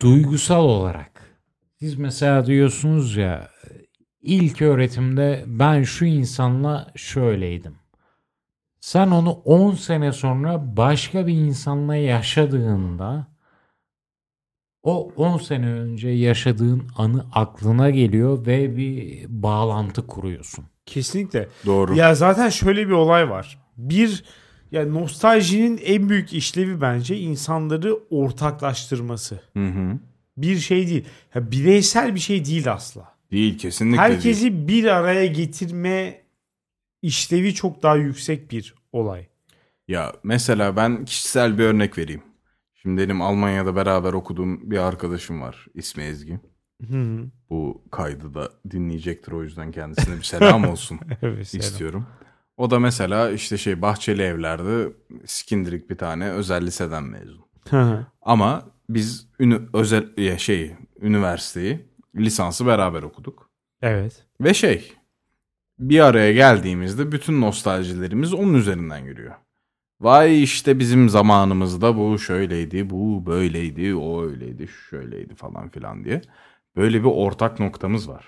[0.01, 1.39] duygusal olarak.
[1.79, 3.51] Siz mesela diyorsunuz ya
[4.23, 7.75] ilk öğretimde ben şu insanla şöyleydim.
[8.81, 13.27] Sen onu 10 sene sonra başka bir insanla yaşadığında
[14.83, 20.65] o 10 sene önce yaşadığın anı aklına geliyor ve bir bağlantı kuruyorsun.
[20.87, 21.49] Kesinlikle.
[21.67, 21.97] Doğru.
[21.97, 23.59] Ya zaten şöyle bir olay var.
[23.77, 24.25] Bir
[24.73, 29.41] ya nostaljinin en büyük işlevi bence insanları ortaklaştırması.
[29.53, 29.99] Hı hı.
[30.37, 31.05] Bir şey değil.
[31.35, 33.15] Ya bireysel bir şey değil asla.
[33.31, 34.69] Değil kesinlikle Herkesi değil.
[34.69, 36.23] bir araya getirme
[37.03, 39.27] işlevi çok daha yüksek bir olay.
[39.89, 42.23] Ya mesela ben kişisel bir örnek vereyim.
[42.83, 45.67] Şimdi benim Almanya'da beraber okuduğum bir arkadaşım var.
[45.75, 46.41] İsmi Ezgi.
[46.91, 47.19] Hı.
[47.51, 51.49] Bu kaydı da dinleyecektir o yüzden kendisine bir selam olsun Evet.
[51.49, 51.61] selam.
[51.61, 52.07] istiyorum.
[52.57, 54.93] O da mesela işte şey Bahçeli Evler'de
[55.27, 57.45] Skindirik bir tane özel liseden mezun.
[57.71, 58.07] Hı hı.
[58.23, 63.51] Ama biz ünü, özel ya şey üniversiteyi lisansı beraber okuduk.
[63.83, 64.25] evet.
[64.41, 64.93] Ve şey
[65.79, 69.35] bir araya geldiğimizde bütün nostaljilerimiz onun üzerinden yürüyor.
[70.01, 76.23] Vay işte bizim zamanımızda bu şöyleydi, bu böyleydi, o öyleydi, şu şöyleydi falan filan diye.
[76.77, 78.25] Böyle bir ortak noktamız var.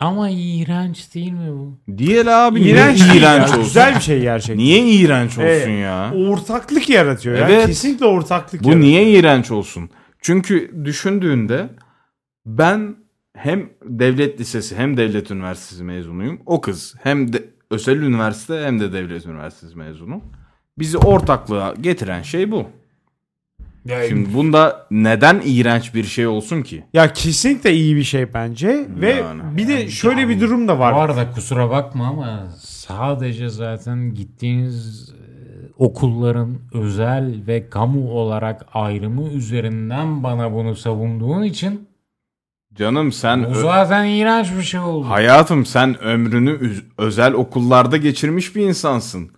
[0.00, 1.78] Ama iğrenç değil mi bu?
[1.98, 3.34] Diğer abi İğrenç, niye değil ya.
[3.36, 3.62] iğrenç olsun?
[3.62, 4.58] Güzel bir şey gerçekten.
[4.58, 5.82] Niye iğrenç olsun Evet.
[5.82, 6.12] ya?
[6.14, 7.48] Ortaklık yaratıyor ya.
[7.48, 7.66] Evet.
[7.66, 8.86] Kesinlikle ortaklık Bu yaratıyor.
[8.86, 9.90] niye iğrenç olsun?
[10.20, 11.70] Çünkü düşündüğünde
[12.46, 12.96] ben
[13.36, 16.40] hem devlet lisesi hem devlet üniversitesi mezunuyum.
[16.46, 20.22] O kız hem de özel üniversite hem de devlet üniversitesi mezunu.
[20.78, 22.64] Bizi ortaklığa getiren şey bu.
[24.08, 26.84] Şimdi bunda neden iğrenç bir şey olsun ki?
[26.92, 29.42] Ya kesinlikle iyi bir şey bence ve Yani.
[29.56, 30.92] bir de şöyle bir durum da Bu var.
[30.92, 35.18] arada kusura bakma ama sadece zaten gittiğiniz e,
[35.78, 41.87] okulların özel ve kamu olarak ayrımı üzerinden bana bunu savunduğun için
[42.78, 45.08] Canım sen ö- zaten iğrenç bir şey oldu.
[45.08, 46.58] hayatım sen ömrünü
[46.98, 49.30] özel okullarda geçirmiş bir insansın.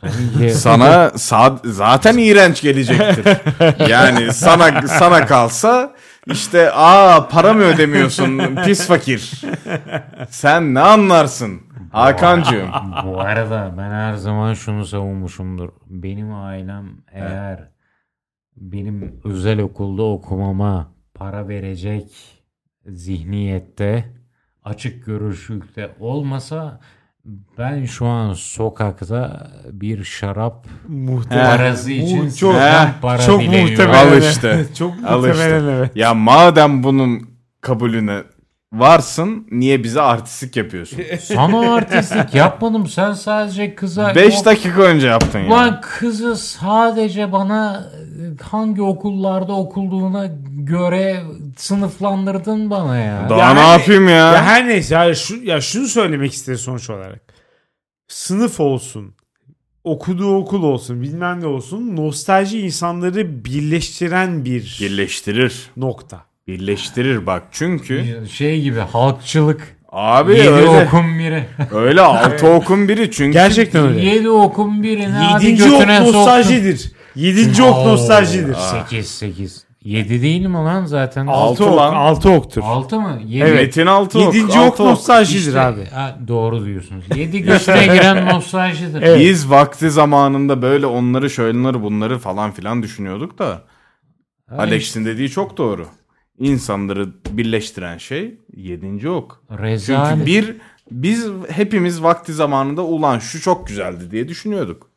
[0.52, 3.36] Sana sa- zaten iğrenç gelecektir.
[3.90, 5.94] Yani sana sana kalsa
[6.26, 9.40] işte aa para mı ödemiyorsun pis fakir.
[10.30, 11.60] Sen ne anlarsın
[11.92, 12.68] Hakan'cığım?
[13.06, 15.68] Bu arada ben her zaman şunu savunmuşumdur.
[15.86, 17.68] Benim ailem eğer
[18.56, 22.06] benim özel okulda okumama para verecek
[22.86, 24.04] zihniyette
[24.64, 26.80] açık görüşlükte olmasa
[27.58, 31.56] ben şu an sokakta bir şarap Muhtemelen.
[31.56, 32.54] parası için Mu- çok,
[33.02, 34.06] para çok muhtemelen.
[34.12, 34.66] Al işte.
[34.78, 35.70] çok Al muhtemelen işte.
[35.76, 35.96] evet.
[35.96, 38.22] Ya madem bunun kabulüne
[38.72, 40.98] varsın niye bize artistik yapıyorsun?
[41.22, 42.86] Sana artistlik yapmadım.
[42.86, 44.14] Sen sadece kıza...
[44.14, 45.46] 5 dakika önce yaptın ya.
[45.46, 47.90] Ulan kızı sadece bana
[48.40, 51.22] e, hangi okullarda okulduğuna göre
[51.56, 53.26] sınıflandırdın bana ya.
[53.30, 54.14] Daha Ya ne yapayım ya?
[54.16, 57.20] Ya her neyse ya, şu, ya şunu söylemek istedim sonuç olarak.
[58.08, 59.14] Sınıf olsun,
[59.84, 65.70] okuduğu okul olsun, bilmem ne olsun nostalji insanları birleştiren bir Birleştirir.
[65.76, 66.29] nokta.
[66.50, 69.76] Birleştirir bak çünkü Şey gibi halkçılık.
[69.92, 71.44] abi Yedi öyle okun biri.
[71.72, 74.00] öyle altı okun biri çünkü Gerçekten öyle.
[74.04, 76.92] Yedi okun birini hadi Yedinci ok nostaljidir.
[77.14, 78.54] Yedinci ok nostaljidir.
[78.54, 79.64] 8 8.
[79.84, 81.26] 7 değil mi lan zaten?
[81.26, 81.94] Altı Altı ok, lan.
[81.94, 82.62] altı oktur.
[82.64, 83.20] 6 mı?
[83.26, 83.44] 7.
[83.48, 83.54] Evet.
[83.60, 84.34] Metin altı ok.
[84.34, 85.86] Yedinci altı ok nostaljidir abi.
[86.28, 87.04] doğru diyorsunuz.
[87.16, 89.02] 7 göğsüne giren nostaljidir.
[89.02, 89.20] Evet.
[89.20, 93.62] Biz vakti zamanında böyle onları şöyleleri bunları falan filan düşünüyorduk da
[94.50, 95.86] Ha, Alex'in dediği çok doğru.
[96.40, 99.40] İnsanları birleştiren şey yedinci ok.
[99.50, 100.10] Rezalet.
[100.14, 100.56] Çünkü bir
[100.90, 104.90] biz hepimiz vakti zamanında ulan şu çok güzeldi diye düşünüyorduk.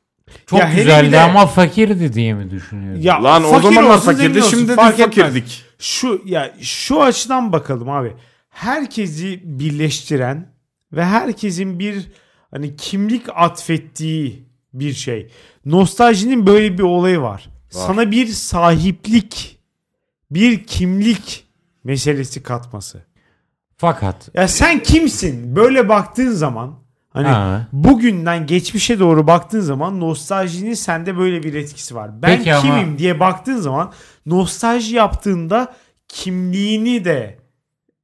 [0.45, 3.01] Çok Ya güzeldi de- ama fakirdi diye mi düşünüyorsun?
[3.01, 4.97] Ya Lan o zamanlar fakirdi olsun, şimdi de etmez.
[4.97, 5.61] fakirdik.
[5.79, 8.13] Şu ya şu açıdan bakalım abi.
[8.49, 10.53] Herkesi birleştiren
[10.93, 12.07] ve herkesin bir
[12.51, 15.27] hani kimlik atfettiği bir şey.
[15.65, 17.49] Nostaljinin böyle bir olayı var.
[17.69, 19.59] Sana bir sahiplik,
[20.33, 21.47] bir kimlik
[21.83, 23.03] meselesi katması.
[23.77, 25.55] Fakat Ya sen kimsin?
[25.55, 26.79] Böyle baktığın zaman
[27.09, 27.67] hani Ha.
[27.73, 32.21] bugünden geçmişe doğru baktığın zaman nostaljinin sende böyle bir etkisi var.
[32.21, 33.91] Ben Peki ama- kimim diye baktığın zaman
[34.25, 35.73] nostalji yaptığında
[36.07, 37.37] kimliğini de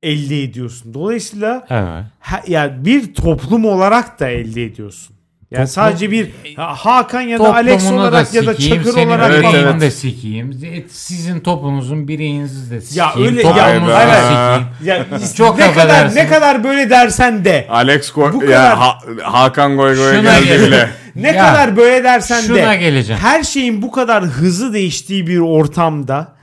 [0.03, 0.93] elde ediyorsun.
[0.93, 2.05] Dolayısıyla evet.
[2.19, 5.15] ha, ya bir toplum olarak da elde ediyorsun.
[5.51, 9.07] Yani Toplum- sadece bir Ha- Hakan ya da Alex olarak ya da sikeyim, Çakır senin
[9.07, 9.81] olarak Evet, bakmak.
[9.81, 10.51] de sikeyim.
[10.51, 13.09] E, Sizin toplumumuzun bireyinizi de sikeyim.
[13.19, 14.21] Ya öyle- ya- da Hayır.
[14.23, 14.67] sikeyim.
[14.83, 16.15] Ya, Çok ne kadar affedersin.
[16.15, 20.45] ne kadar böyle dersen de Alex Goy Bu ya kadar- Ha- Hakan Goy Goy'a geldi
[20.47, 20.89] gel- bile.
[21.15, 23.21] ne Ya, kadar böyle dersen Şuna de geleceğim.
[23.21, 26.35] her şeyin bu kadar hızlı değiştiği bir ortamda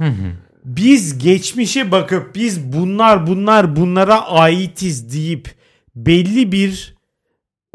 [0.65, 5.49] biz geçmişe bakıp biz bunlar bunlar bunlara aitiz deyip
[5.97, 6.96] belli bir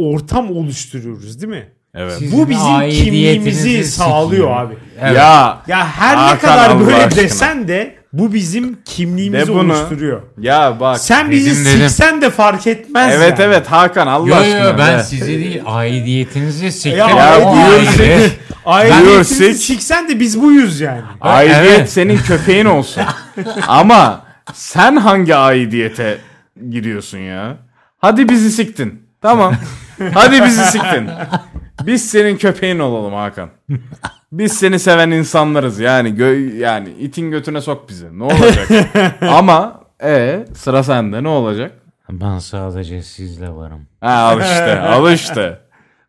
[0.09, 1.69] ortam oluşturuyoruz değil mi?
[1.95, 2.13] Evet.
[2.19, 4.51] Sizin Bu bizim aidiyetinizi kimliğimizi sağlıyor sikeyim.
[4.67, 4.73] abi.
[5.01, 5.17] Evet.
[5.17, 7.23] Ya Ya her ne kadar böyle aşkına.
[7.23, 9.73] desen de bu bizim kimliğimizi De bunu.
[9.73, 10.21] oluşturuyor.
[10.39, 10.99] ya bak.
[10.99, 11.89] Sen bizi Dedim, dedim.
[11.89, 13.41] siksen de fark etmez evet yani.
[13.53, 14.57] evet Hakan Allah Yo aşkına.
[14.59, 15.03] yo ben de.
[15.03, 16.97] sizi değil aidiyetinizi siktim.
[16.99, 17.39] Ya, Ya
[19.05, 21.01] Diyorsak- siksen de biz buyuz yani.
[21.21, 21.89] Aidiyet Evet.
[21.91, 23.03] senin köpeğin olsun.
[23.67, 24.21] Ama
[24.53, 26.17] sen hangi aidiyete
[26.69, 27.57] giriyorsun ya?
[27.97, 29.01] Hadi bizi siktin.
[29.21, 29.55] Tamam.
[30.13, 31.09] Hadi bizi siktin.
[31.85, 33.49] Biz senin köpeğin olalım Hakan.
[34.31, 38.19] Biz seni seven insanlarız yani gö- yani itin götüne sok bizi.
[38.19, 38.67] Ne olacak?
[39.21, 41.71] Ama e sıra sende ne olacak?
[42.09, 43.87] Ben sadece sizle varım.
[44.01, 45.59] Ha al işte al işte.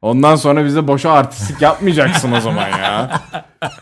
[0.02, 3.20] Ondan sonra bize boşa artistik yapmayacaksın o zaman ya.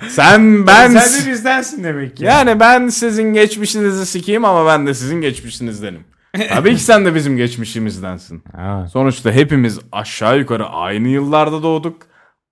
[0.09, 2.25] Sen ben Sen de bizdensin demek ki.
[2.25, 6.05] yani ben sizin geçmişinizi sikeyim ama ben de sizin geçmişinizdenim.
[6.49, 8.43] Tabii ki sen de bizim geçmişimizdensin.
[8.59, 8.89] Evet.
[8.91, 12.03] Sonuçta hepimiz aşağı yukarı aynı yıllarda doğduk.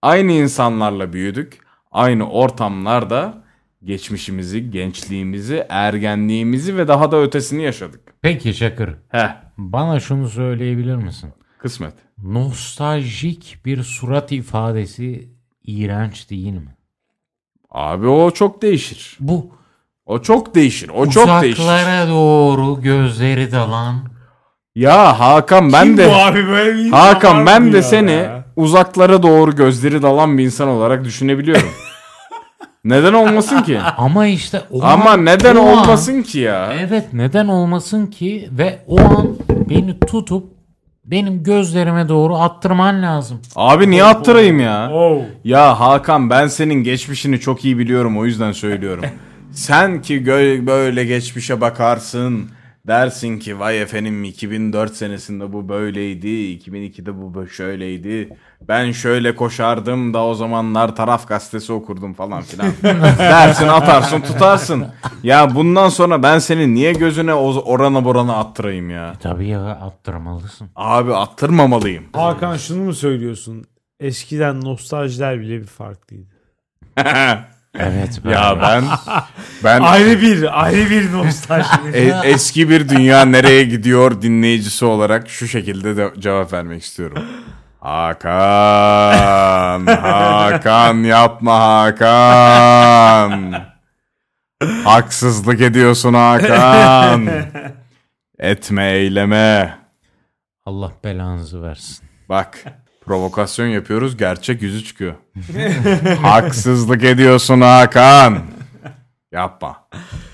[0.03, 1.59] Aynı insanlarla büyüdük.
[1.93, 3.45] Aynı ortamlarda
[3.85, 8.01] geçmişimizi, gençliğimizi, ergenliğimizi ve daha da ötesini yaşadık.
[8.23, 11.31] Peki Çakır Heh, bana şunu söyleyebilir misin?
[11.59, 11.95] kısmet.
[12.23, 15.29] Nostaljik bir surat ifadesi
[15.67, 16.77] iğrenç değil mi?
[17.71, 19.17] Abi o çok değişir.
[19.21, 19.58] Bu
[20.09, 20.91] O çok değişir.
[20.97, 21.63] O çok değişir.
[21.63, 23.95] uzaklara doğru gözleri dalan
[24.75, 27.83] Ya Hakan ben Kim de bu abi böyle bir Hakan ben de ya?
[27.83, 31.69] seni uzaklara doğru gözleri dalan bir insan olarak düşünebiliyorum.
[32.85, 33.79] neden olmasın ki?
[33.97, 36.73] ama işte o Ama an- neden o an- olmasın ki ya?
[36.81, 39.37] Evet neden olmasın ki ve o an
[39.71, 40.45] beni tutup
[41.05, 43.41] benim gözlerime doğru attırman lazım.
[43.57, 44.91] Abi niye attırayım ya?
[44.93, 45.19] Oh.
[45.45, 49.05] Ya Hakan ben senin geçmişini çok iyi biliyorum o yüzden söylüyorum.
[49.59, 50.27] Sen ki
[50.67, 52.51] böyle geçmişe bakarsın
[52.87, 58.29] dersin ki vay efendim 2004 senesinde bu böyleydi 2002'de bu şöyleydi
[58.69, 62.73] ben şöyle koşardım da o zamanlar taraf gazetesi okurdum falan filan
[63.19, 64.87] dersin atarsın tutarsın
[65.23, 70.69] ya bundan sonra ben senin niye gözüne orana borana attırayım ya Tabii ya attırmalısın.
[70.77, 73.65] abi attırmamalıyım Hakan şunu mu söylüyorsun?
[74.01, 76.35] Eskiden nostaljiler bile bir farklıydı.
[77.79, 78.31] Evet ben.
[78.31, 78.85] ya ben
[79.65, 81.69] ben Ayrı bir, ayrı bir nostalji.
[81.95, 87.23] E- eski bir dünya nereye gidiyor dinleyicisi olarak şu şekilde de cevap vermek istiyorum.
[87.81, 89.07] Hakan,
[89.87, 93.55] Hakan yapma Hakan.
[94.85, 97.29] Haksızlık ediyorsun Hakan.
[98.39, 99.79] Etme eyleme.
[100.67, 102.09] Allah belanızı versin.
[102.29, 102.65] Bak
[103.09, 105.15] provokasyon yapıyoruz gerçek yüzü çıkıyor.
[106.23, 108.39] Haksızlık ediyorsun Hakan.
[109.33, 109.89] Yapma.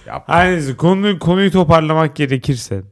[0.06, 0.34] Yapma.
[0.34, 2.82] Her neyse konuyu, konuyu toparlamak gerekirse.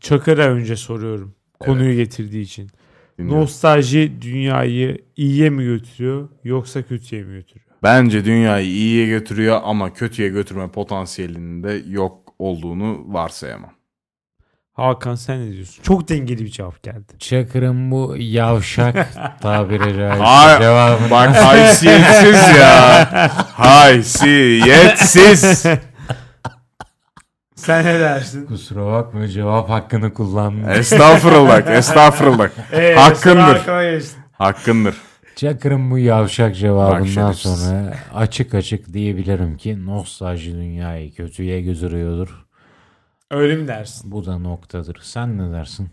[0.00, 1.34] Çakır'a önce soruyorum.
[1.60, 2.70] Konuyu getirdiği için.
[3.18, 3.42] Dinliyorum.
[3.42, 7.66] Nostalji dünyayı iyiye mi götürüyor yoksa kötüye mi götürüyor?
[7.82, 13.79] Bence dünyayı iyiye götürüyor ama kötüye götürme potansiyelinin de yok olduğunu varsayamam.
[14.80, 15.82] Hakan sen ne diyorsun?
[15.82, 17.18] Çok dengeli bir cevap geldi.
[17.18, 19.08] Çakır'ın bu yavşak
[19.40, 23.08] tabiri caizse cevabını Bak haysiyetsiz ya.
[23.54, 25.66] Haysiyetsiz.
[27.54, 28.46] Sen ne dersin?
[28.46, 30.68] kusura bakma cevap hakkını kullandım.
[30.70, 32.48] Estağfurullah, estağfurullah.
[32.72, 33.60] Ee, Hakkındır.
[34.32, 34.96] Hakkındır.
[35.36, 37.58] Çakır'ın bu yavşak cevabından şerefsiz.
[37.60, 42.46] sonra açık açık diyebilirim ki nostalji dünyayı kötüye götürüyordur.
[43.30, 44.10] Öyle mi dersin?
[44.12, 44.98] Bu da noktadır.
[45.02, 45.88] Sen ne dersin?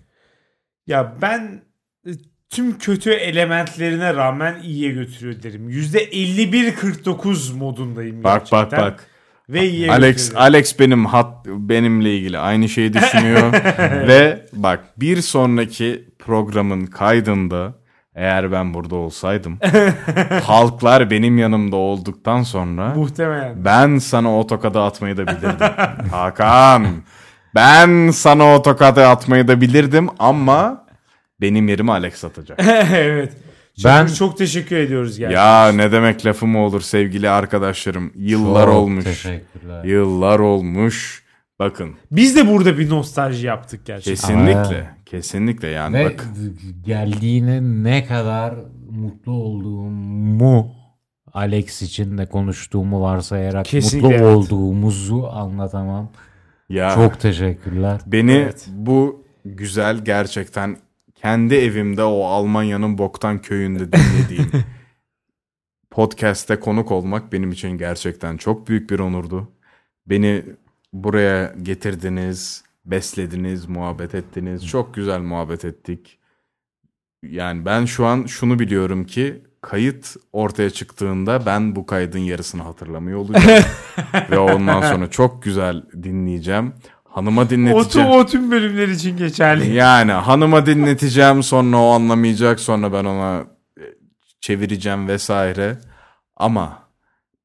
[0.88, 1.62] Ya ben
[2.08, 2.12] e,
[2.50, 5.70] tüm kötü elementlerine rağmen iyiye götürüyor derim.
[5.70, 8.80] %51-49 modundayım Bak bak gerçekten.
[8.82, 9.08] bak.
[9.50, 10.42] Ve iyiye Alex götürüyor.
[10.42, 13.54] Alex benim hat benimle ilgili aynı şeyi düşünüyor
[14.08, 17.74] ve bak bir sonraki programın kaydında
[18.16, 19.60] eğer ben burada olsaydım
[20.44, 23.66] halklar benim yanımda olduktan sonra Muhtemelen.
[23.66, 25.68] ben sana o tokadı atmayı da bilirdim.
[26.12, 26.88] Hakan
[27.56, 30.86] ben sana o tokadı atmayı da bilirdim ama
[31.41, 32.60] benim yerime Alex atacak.
[32.93, 33.34] evet.
[33.84, 35.43] Ben- Ben çok teşekkür ediyoruz gerçekten.
[35.66, 38.12] ya ne demek lafım olur sevgili arkadaşlarım.
[38.16, 39.04] Yıllar Çok olmuş.
[39.04, 39.84] Teşekkürler.
[39.84, 41.24] Yıllar olmuş.
[41.60, 44.14] Bakın Biz de burada bir nostalji yaptık gerçekten.
[44.16, 46.26] kesinlikle kesinlikle yani Ve bak
[46.86, 48.56] geldiğine ne kadar
[48.91, 50.72] mutlu olduğumu
[51.34, 54.36] Alex için de konuştuğumu varsayarak Kesinlikle mutlu evet.
[54.38, 56.10] olduğumuzu anlatamam.
[56.70, 58.01] Ya Çok teşekkürler.
[58.05, 58.68] beni Evet.
[58.72, 60.78] bu güzel gerçekten
[61.15, 64.51] kendi evimde o Almanya'nın boktan köyünde dinlediğim
[65.91, 69.51] podcast'te konuk olmak benim için gerçekten çok büyük bir onurdu.
[70.07, 70.43] Beni
[70.93, 74.68] buraya getirdiniz, beslediniz, muhabbet ettiniz.
[74.68, 76.20] Çok güzel muhabbet ettik.
[77.24, 83.20] Yani ben şu an şunu biliyorum ki kayıt ortaya çıktığında ben bu kaydın yarısını hatırlamıyor
[83.20, 83.64] olacağım.
[84.32, 86.74] Ve ondan sonra çok güzel dinleyeceğim.
[87.03, 88.10] Hanıma O dinleteceğim.
[88.10, 89.74] o tüm bölümler için geçerli.
[89.74, 93.45] Yani hanıma dinleteceğim sonra o anlamayacak sonra ben ona
[93.80, 93.84] e,
[94.41, 95.78] çevireceğim vesaire.
[96.36, 96.80] Ama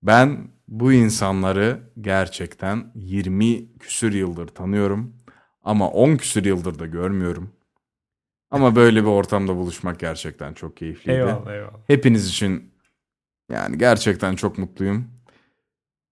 [0.02, 0.38] ben
[0.68, 5.16] bu insanları gerçekten 20 küsür yıldır tanıyorum.
[5.64, 7.50] Ama 10 küsür yıldır da görmüyorum.
[8.52, 11.16] Ama böyle bir ortamda buluşmak gerçekten çok keyifliydi.
[11.18, 11.78] Eyvallah eyvallah.
[11.86, 12.72] Hepiniz için
[13.52, 15.08] yani gerçekten çok mutluyum.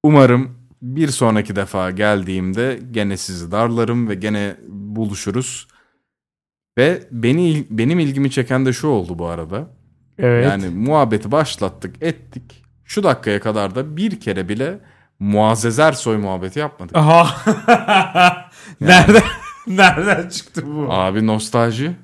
[0.03, 5.69] Umarım bir sonraki defa geldiğimde gene sizi darlarım ve gene buluşuruz.
[6.79, 9.71] Ve beni benim ilgimi çeken de şu oldu bu arada.
[10.19, 10.45] Evet.
[10.45, 12.63] Yani muhabbeti başlattık, ettik.
[12.85, 14.81] Şu dakikaya kadar da bir kere bile
[15.19, 16.97] Muazzez Ersoy muhabbeti yapmadık.
[16.97, 17.27] Aha.
[18.81, 19.23] nereden
[19.67, 20.87] nereden çıktı bu?
[20.93, 21.97] Abi nostalji.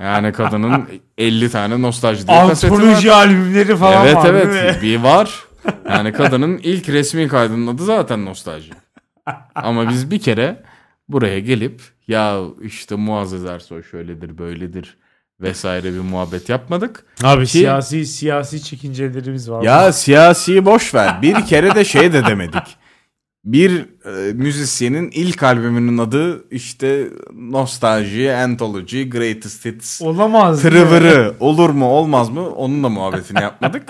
[0.00, 0.88] Yani kadının
[1.18, 2.78] 50 tane nostalji diye kaseti var.
[2.78, 4.82] Antoloji albümleri falan evet var evet değil mi?
[4.82, 5.44] bir var.
[5.88, 8.70] Yani kadının ilk resmi kaydının adı zaten nostalji.
[9.54, 10.62] Ama biz bir kere
[11.08, 14.96] buraya gelip ya işte Muazzez Ersoy şöyledir böyledir
[15.40, 17.04] vesaire bir muhabbet yapmadık.
[17.22, 19.62] Abi Ki- siyasi siyasi çekincelerimiz var.
[19.62, 21.22] Ya siyasiyi boş ver.
[21.22, 22.81] Bir kere de şey de demedik.
[23.44, 30.62] Bir e, müzisyenin ilk albümünün adı işte Nostalji, Anthology, Greatest Hits, Olamaz.
[30.62, 33.82] Tırıvırı olur mu olmaz mı onun da muhabbetini yapmadık.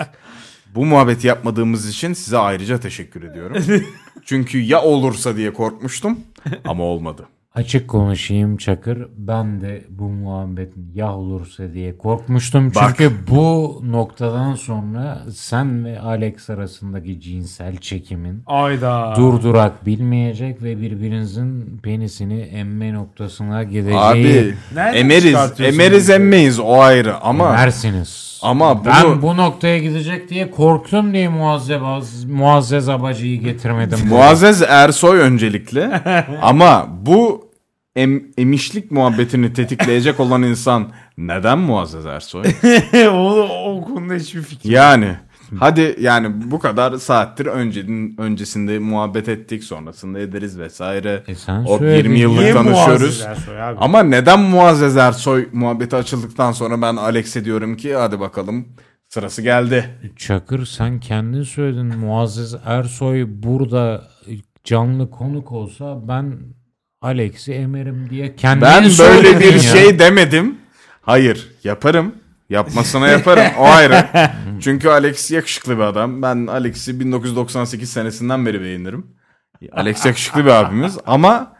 [0.75, 3.57] Bu muhabbeti yapmadığımız için size ayrıca teşekkür ediyorum.
[4.25, 6.19] Çünkü ya olursa diye korkmuştum
[6.65, 7.27] ama olmadı.
[7.55, 9.07] Açık konuşayım Çakır.
[9.17, 12.71] Ben de bu muhabbetin ya olursa diye korkmuştum.
[12.75, 12.83] Bak.
[12.97, 19.13] Çünkü bu noktadan sonra sen ve Alex arasındaki cinsel çekimin Ayda.
[19.17, 26.15] durdurak bilmeyecek ve birbirinizin penisini emme noktasına gideceği Abi Nereden emeriz, çıkartıyorsun emeriz bunu?
[26.15, 28.32] emmeyiz o ayrı ama Emersiniz.
[28.43, 33.99] Ama Ben bunu bu noktaya gidecek diye korktum diye Muazzez, Muazzez Abacı'yı getirmedim.
[34.09, 36.01] Muazzez Ersoy öncelikle
[36.41, 37.49] ama bu
[37.95, 42.43] em- emişlik muhabbetini tetikleyecek olan insan neden Muazzez Ersoy?
[43.07, 44.71] o, o konuda hiçbir fikrim.
[44.71, 45.15] Yani
[45.59, 51.23] hadi yani bu kadar saattir önceden öncesinde muhabbet ettik sonrasında ederiz vesaire.
[51.27, 51.97] E sen o söyledin.
[51.97, 53.25] 20 yıllık Niye tanışıyoruz.
[53.77, 58.65] Ama neden Muazzez Ersoy muhabbeti açıldıktan sonra ben Alex'e diyorum ki hadi bakalım
[59.09, 59.89] sırası geldi.
[60.15, 64.03] Çakır sen kendin söyledin Muazzez Ersoy burada
[64.63, 66.39] canlı konuk olsa ben
[67.01, 69.59] Alex'i emerim diye kendin Ben böyle bir ya.
[69.59, 70.57] şey demedim.
[71.01, 72.15] Hayır yaparım.
[72.49, 73.43] Yapmasına yaparım.
[73.59, 74.05] O ayrı.
[74.61, 76.21] Çünkü Alex yakışıklı bir adam.
[76.21, 79.07] Ben Alex'i 1998 senesinden beri beğenirim.
[79.71, 81.53] Alex yakışıklı bir abimiz ama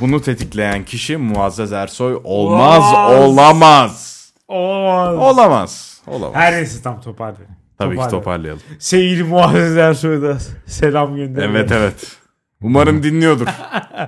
[0.00, 3.20] bunu tetikleyen kişi Muazzez Ersoy olmaz, Olamaz.
[3.28, 4.32] olamaz.
[4.48, 6.00] Olamaz.
[6.06, 6.34] Olamaz.
[6.34, 7.56] Her neyse tam toparlayalım.
[7.78, 8.62] Tabii ki Toparlayalım.
[8.78, 11.56] Sevgili Muazzez Ersoy'a da selam gönderelim.
[11.56, 12.16] Evet evet.
[12.62, 13.46] Umarım dinliyordur.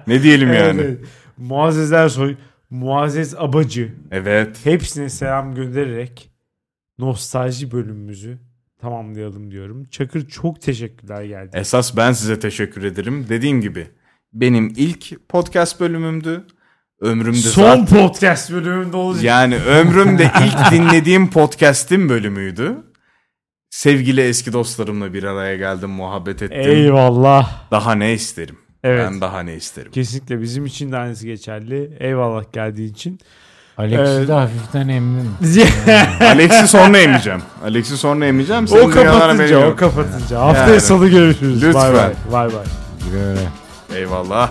[0.06, 0.80] Ne diyelim Evet, yani.
[0.80, 0.98] evet.
[1.38, 2.36] Muazzez Ersoy,
[2.72, 4.60] Muazzez Abacı Evet.
[4.66, 6.30] hepsine selam göndererek
[6.98, 8.38] nostalji bölümümüzü
[8.80, 9.84] tamamlayalım diyorum.
[9.84, 11.50] Çakır çok teşekkürler geldi.
[11.54, 13.26] Esas ben size teşekkür ederim.
[13.28, 13.86] Dediğim gibi
[14.32, 16.46] benim ilk podcast bölümümdü.
[17.00, 19.24] Ömrümde Son zaten podcast bölümünde olacak.
[19.24, 22.76] yani ömrümde ilk dinlediğim podcast'in bölümüydü.
[23.70, 26.60] Sevgili eski dostlarımla bir araya geldim, muhabbet ettim.
[26.60, 27.70] Eyvallah.
[27.70, 28.58] Daha ne isterim?
[28.84, 29.06] Evet.
[29.10, 29.92] Ben daha ne isterim?
[29.92, 31.90] Kesinlikle bizim için de aynısı geçerli.
[32.00, 33.18] Eyvallah geldiğin için.
[33.78, 34.28] Alex'i Evet.
[34.28, 35.30] de hafiften emdin.
[36.20, 37.42] Alex'i sonra emeceğim.
[37.64, 38.68] Alex'i sonra emeceğim.
[38.68, 40.40] Senin o kapatınca, o kapatınca.
[40.40, 40.80] Haftaya Yani.
[40.80, 41.62] salı görüşürüz.
[41.62, 41.74] Lütfen.
[41.74, 42.12] Bay bay.
[42.32, 42.64] Bay bay.
[43.98, 44.50] Eyvallah.